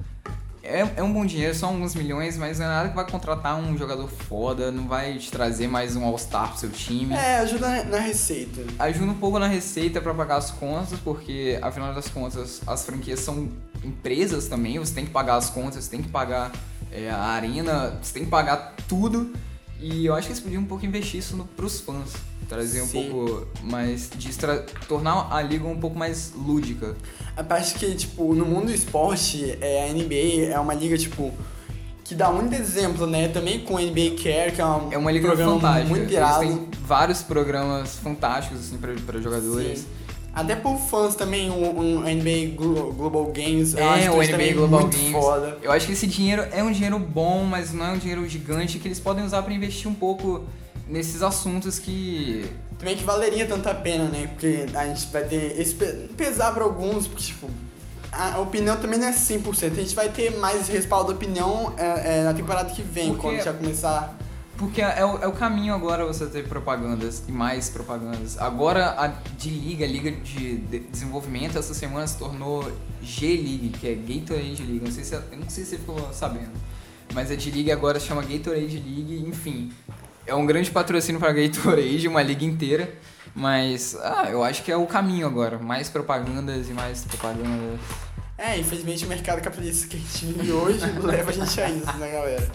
é, 0.69 0.87
é 0.97 1.03
um 1.03 1.13
bom 1.13 1.25
dinheiro, 1.25 1.55
são 1.55 1.71
alguns 1.71 1.95
milhões, 1.95 2.37
mas 2.37 2.59
não 2.59 2.67
é 2.67 2.69
nada 2.69 2.89
que 2.91 2.95
vai 2.95 3.09
contratar 3.11 3.57
um 3.57 3.77
jogador 3.77 4.07
foda, 4.07 4.71
não 4.71 4.87
vai 4.87 5.17
te 5.17 5.31
trazer 5.31 5.67
mais 5.67 5.97
um 5.97 6.05
All-Star 6.05 6.51
pro 6.51 6.59
seu 6.59 6.71
time. 6.71 7.15
É, 7.15 7.39
ajuda 7.39 7.85
na, 7.85 7.99
receita. 7.99 8.61
Ajuda 8.79 9.13
um 9.13 9.15
pouco 9.15 9.39
na 9.39 9.47
receita 9.47 10.01
para 10.01 10.13
pagar 10.13 10.37
as 10.37 10.51
contas, 10.51 10.99
porque 11.01 11.59
afinal 11.63 11.95
das 11.95 12.09
contas 12.09 12.61
as 12.67 12.85
franquias 12.85 13.21
são 13.21 13.49
empresas 13.83 14.47
também, 14.47 14.79
você 14.79 14.93
tem 14.93 15.07
que 15.07 15.11
pagar 15.11 15.37
as 15.37 15.49
contas, 15.49 15.85
você 15.85 15.91
tem 15.91 16.03
que 16.03 16.11
pagar 16.11 16.53
é, 16.93 17.11
a 17.11 17.19
arena, 17.19 17.99
você 18.03 18.15
tem 18.15 18.25
que 18.25 18.31
pagar 18.31 18.75
tudo. 18.89 19.33
E 19.81 20.07
eu 20.07 20.15
acho 20.15 20.27
que 20.27 20.33
eles 20.33 20.43
podiam 20.43 20.63
um 20.63 20.67
pouco 20.67 20.85
investir 20.85 21.21
isso 21.21 21.37
no, 21.37 21.45
pros 21.45 21.81
fãs. 21.81 22.13
Trazer 22.49 22.83
um 22.83 22.87
Sim. 22.87 23.11
pouco 23.11 23.47
mais. 23.63 24.11
de 24.17 24.31
tornar 24.89 25.29
a 25.33 25.41
liga 25.43 25.67
um 25.67 25.79
pouco 25.79 25.97
mais 25.97 26.33
lúdica. 26.35 26.97
A 27.37 27.45
parte 27.45 27.75
que, 27.75 27.95
tipo, 27.95 28.35
no 28.35 28.45
mundo 28.45 28.67
do 28.67 28.73
esporte, 28.73 29.57
é, 29.61 29.89
a 29.89 29.93
NBA 29.93 30.53
é 30.53 30.59
uma 30.59 30.75
liga, 30.75 30.97
tipo, 30.99 31.33
que 32.05 32.15
dá 32.15 32.33
muito 32.33 32.55
exemplo, 32.55 33.07
né? 33.07 33.29
Também 33.29 33.61
com 33.61 33.75
o 33.75 33.79
NBA 33.79 34.17
Care, 34.23 34.53
que 34.53 34.61
é, 34.61 34.65
uma, 34.65 34.95
É 34.95 34.99
uma 34.99 35.13
liga 35.13 35.29
programa 35.29 35.61
fantástica. 35.61 35.89
muito 35.89 36.03
Eles 36.05 36.13
irado. 36.13 36.41
têm 36.41 36.69
vários 36.83 37.23
programas 37.23 37.97
fantásticos 37.97 38.61
assim 38.61 38.79
para 38.79 39.21
jogadores. 39.21 39.81
Sim. 39.81 39.87
Até 40.41 40.55
por 40.57 40.79
fãs 40.79 41.15
também, 41.17 41.51
o, 41.51 41.55
o 41.55 42.01
NBA 42.03 42.55
Glo- 42.57 42.93
Global 42.93 43.25
Games. 43.27 43.75
eu 43.75 43.81
É, 43.81 43.89
acho 43.89 44.11
o 44.13 44.23
NBA 44.23 44.53
Global 44.55 44.81
muito 44.83 44.97
Games. 44.97 45.13
foda. 45.13 45.59
Eu 45.63 45.73
acho 45.73 45.87
que 45.87 45.93
esse 45.93 46.07
dinheiro 46.07 46.47
é 46.53 46.63
um 46.63 46.71
dinheiro 46.71 46.99
bom, 46.99 47.43
mas 47.45 47.73
não 47.73 47.87
é 47.87 47.91
um 47.93 47.99
dinheiro 47.99 48.27
gigante 48.29 48.79
que 48.79 48.87
eles 48.87 49.01
podem 49.01 49.25
usar 49.25 49.43
para 49.43 49.53
investir 49.53 49.91
um 49.91 49.95
pouco 49.95 50.45
nesses 50.87 51.23
assuntos 51.23 51.79
que 51.79 52.47
Também 52.79 52.97
que 52.97 53.03
valeria 53.05 53.47
tanto 53.47 53.69
a 53.69 53.75
pena, 53.75 54.05
né? 54.05 54.29
Porque 54.29 54.67
a 54.75 54.87
gente 54.87 55.07
vai 55.13 55.25
ter. 55.25 55.61
Esse 55.61 55.75
pe- 55.75 56.09
pesar 56.17 56.53
pra 56.55 56.63
alguns, 56.63 57.09
porque, 57.09 57.25
tipo, 57.25 57.51
a 58.13 58.39
opinião 58.39 58.77
também 58.77 58.99
não 58.99 59.09
é 59.09 59.13
100%. 59.13 59.73
A 59.73 59.83
gente 59.83 59.95
vai 59.97 60.09
ter 60.09 60.39
mais 60.39 60.69
respaldo 60.69 61.09
da 61.09 61.15
opinião 61.17 61.73
é, 61.77 62.21
é, 62.21 62.23
na 62.23 62.33
temporada 62.33 62.71
que 62.71 62.81
vem, 62.83 63.09
Porque- 63.09 63.23
quando 63.23 63.43
já 63.43 63.53
começar. 63.53 64.17
Porque 64.59 64.83
é 64.83 65.05
o, 65.05 65.23
é 65.23 65.27
o 65.29 65.33
caminho 65.33 65.73
agora 65.73 66.05
você 66.05 66.27
ter 66.27 66.49
propagandas 66.49 67.23
e 67.29 67.33
mais 67.33 67.71
propagandas. 67.71 68.37
Agora 68.39 68.87
a 68.99 69.07
de 69.07 69.51
liga, 69.51 69.85
a 69.85 69.89
liga 69.89 70.11
de, 70.11 70.57
de- 70.57 70.81
desenvolvimento, 70.81 71.57
essa 71.57 71.73
semana 71.73 72.05
se 72.09 72.19
tornou 72.19 72.69
G-League, 73.01 73.69
que 73.79 73.87
é 73.89 73.95
Gatorade 73.95 74.65
League. 74.65 74.81
Não 74.85 74.91
sei 74.91 75.05
se, 75.05 75.15
eu 75.15 75.23
não 75.39 75.49
sei 75.49 75.63
se 75.63 75.71
você 75.71 75.79
ficou 75.79 76.13
sabendo. 76.13 76.51
Mas 77.15 77.31
a 77.31 77.37
de 77.37 77.53
liga 77.53 77.73
agora 77.73 78.01
se 78.01 78.07
chama 78.07 78.21
Gatorade 78.23 78.77
League, 78.85 79.25
enfim. 79.29 79.73
É 80.27 80.35
um 80.35 80.45
grande 80.45 80.73
patrocínio 80.73 81.21
para 81.21 81.33
Gatorade, 81.33 82.09
uma 82.09 82.21
liga 82.21 82.45
inteira. 82.45 82.93
Mas 83.37 83.97
ah, 84.03 84.27
eu 84.29 84.43
acho 84.43 84.65
que 84.65 84.73
é 84.73 84.77
o 84.77 84.87
caminho 84.87 85.25
agora. 85.29 85.57
Mais 85.59 85.89
propagandas 85.89 86.69
e 86.69 86.73
mais 86.73 87.05
propagandas. 87.05 87.79
É, 88.37 88.59
infelizmente 88.59 89.05
o 89.05 89.09
mercado 89.09 89.41
capitalista 89.41 89.87
que 89.87 89.97
a 89.97 90.01
gente 90.01 90.27
vive 90.27 90.51
hoje 90.53 90.85
leva 91.01 91.31
a 91.31 91.33
gente 91.33 91.61
a 91.61 91.71
isso, 91.71 91.97
né, 91.97 92.11
galera? 92.11 92.51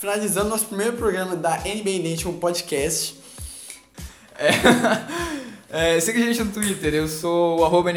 Finalizando 0.00 0.48
nosso 0.48 0.66
primeiro 0.66 0.92
programa 0.92 1.34
da 1.34 1.56
NBA 1.56 2.08
Nation 2.08 2.32
Podcast. 2.34 3.16
É, 5.70 6.00
siga 6.00 6.18
a 6.18 6.22
gente 6.22 6.42
no 6.42 6.50
Twitter, 6.50 6.94
eu 6.94 7.06
sou 7.06 7.60
o 7.60 7.64
arroba 7.64 7.92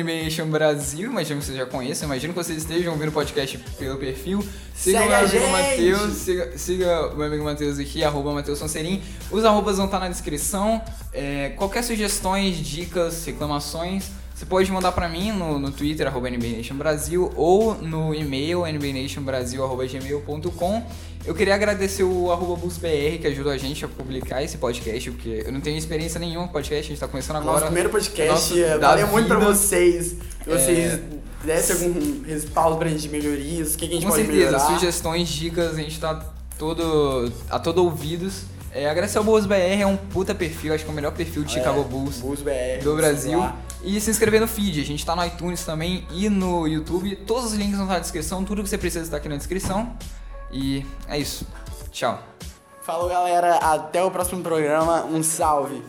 Brasil, 0.50 1.10
imagino 1.10 1.40
que 1.40 1.46
vocês 1.46 1.58
já 1.58 1.66
conhecem, 1.66 2.06
imagino 2.06 2.34
que 2.34 2.44
vocês 2.44 2.58
estejam 2.58 2.92
ouvindo 2.92 3.08
o 3.08 3.12
podcast 3.14 3.58
pelo 3.80 3.98
perfil. 3.98 4.46
Siga 4.76 5.04
o 5.04 5.08
meu 5.08 5.16
amigo! 5.16 5.48
Matheus, 5.48 6.14
siga, 6.18 6.58
siga 6.58 7.08
o 7.14 7.16
meu 7.16 7.28
amigo 7.28 7.46
Matheus 7.46 7.80
aqui, 7.80 8.04
arroba 8.04 8.34
Matheus 8.34 8.60
Sonserim. 8.60 9.02
Os 9.32 9.46
arrobas 9.46 9.78
vão 9.78 9.86
estar 9.86 10.00
na 10.00 10.10
descrição. 10.10 10.84
É, 11.14 11.54
qualquer 11.56 11.82
sugestões, 11.86 12.58
dicas, 12.58 13.24
reclamações, 13.24 14.12
você 14.42 14.46
pode 14.48 14.72
mandar 14.72 14.92
pra 14.92 15.08
mim 15.08 15.32
no, 15.32 15.60
no 15.60 15.70
Twitter, 15.70 16.08
arroba 16.08 16.28
Brasil, 16.74 17.32
ou 17.36 17.76
no 17.76 18.16
e-mail, 18.16 18.62
nbnationbrasil.gmail.com. 18.66 20.84
Eu 21.24 21.36
queria 21.36 21.54
agradecer 21.54 22.02
o 22.04 22.32
arroba 22.32 22.56
BusBR, 22.56 23.20
que 23.20 23.28
ajudou 23.28 23.52
a 23.52 23.58
gente 23.60 23.86
a 23.86 23.88
publicar 23.88 24.42
esse 24.42 24.58
podcast, 24.58 25.12
porque 25.12 25.44
eu 25.46 25.52
não 25.52 25.62
tenho 25.62 25.78
experiência 25.78 26.20
nenhuma 26.20 26.48
com 26.48 26.54
podcast, 26.54 26.86
a 26.86 26.88
gente 26.90 27.00
tá 27.00 27.08
começando 27.08 27.36
Nosso 27.36 27.50
agora. 27.50 27.66
primeiro 27.68 27.92
podcast. 27.92 28.32
nosso 28.32 28.58
é, 28.60 28.80
valeu 28.80 29.08
muito 29.10 29.28
pra 29.28 29.38
vocês. 29.38 30.16
Se 30.44 30.50
vocês 30.50 30.94
É. 30.94 31.00
dessem 31.46 31.76
algum 31.76 32.24
respaldo 32.24 32.78
pra 32.78 32.90
gente 32.90 33.04
de 33.04 33.10
melhorias, 33.10 33.76
o 33.76 33.78
que, 33.78 33.86
que 33.88 33.92
a 33.94 33.98
gente 33.98 34.06
Com 34.08 34.14
pode 34.14 34.24
certeza, 34.26 34.46
melhorar. 34.54 34.74
sugestões, 34.74 35.30
dicas, 35.30 35.76
a 35.76 35.80
gente 35.80 36.00
tá 36.00 36.20
todo, 36.58 37.32
a 37.48 37.60
todo 37.60 37.84
ouvidos. 37.84 38.46
É, 38.74 38.90
agradecer 38.90 39.20
ao 39.20 39.24
Bulls 39.24 39.46
BR, 39.46 39.82
é 39.82 39.86
um 39.86 39.98
puta 39.98 40.34
perfil, 40.34 40.74
acho 40.74 40.84
que 40.84 40.90
é 40.90 40.94
o 40.94 40.96
melhor 40.96 41.12
perfil 41.12 41.44
de 41.44 41.52
Chicago 41.52 41.82
É, 41.82 41.84
Bulls 41.84 42.18
Bulls 42.18 42.42
BR, 42.42 42.82
do 42.84 42.96
Brasil. 42.96 43.38
lá. 43.38 43.56
E 43.84 44.00
se 44.00 44.12
inscrever 44.12 44.40
no 44.40 44.48
feed, 44.48 44.80
a 44.80 44.86
gente 44.86 45.06
tá 45.06 45.16
no 45.16 45.26
iTunes 45.26 45.66
também 45.66 46.06
e 46.12 46.30
no 46.30 46.68
YouTube. 46.68 47.16
Todos 47.16 47.46
os 47.46 47.54
links 47.54 47.76
vão 47.76 47.86
estar 47.86 47.96
na 47.96 48.00
descrição, 48.00 48.44
tudo 48.44 48.64
que 48.64 48.70
você 48.70 48.78
precisa 48.78 49.04
está 49.04 49.18
aqui 49.18 49.28
na 49.28 49.38
descrição. 49.38 49.96
E 50.52 50.86
é 51.08 51.18
isso. 51.18 51.48
Tchau. 51.92 52.22
Falou, 52.84 53.10
galera. 53.10 53.58
Até 53.58 54.04
o 54.04 54.12
próximo 54.12 54.42
programa. 54.44 55.06
Um 55.06 55.24
salve. 55.24 55.82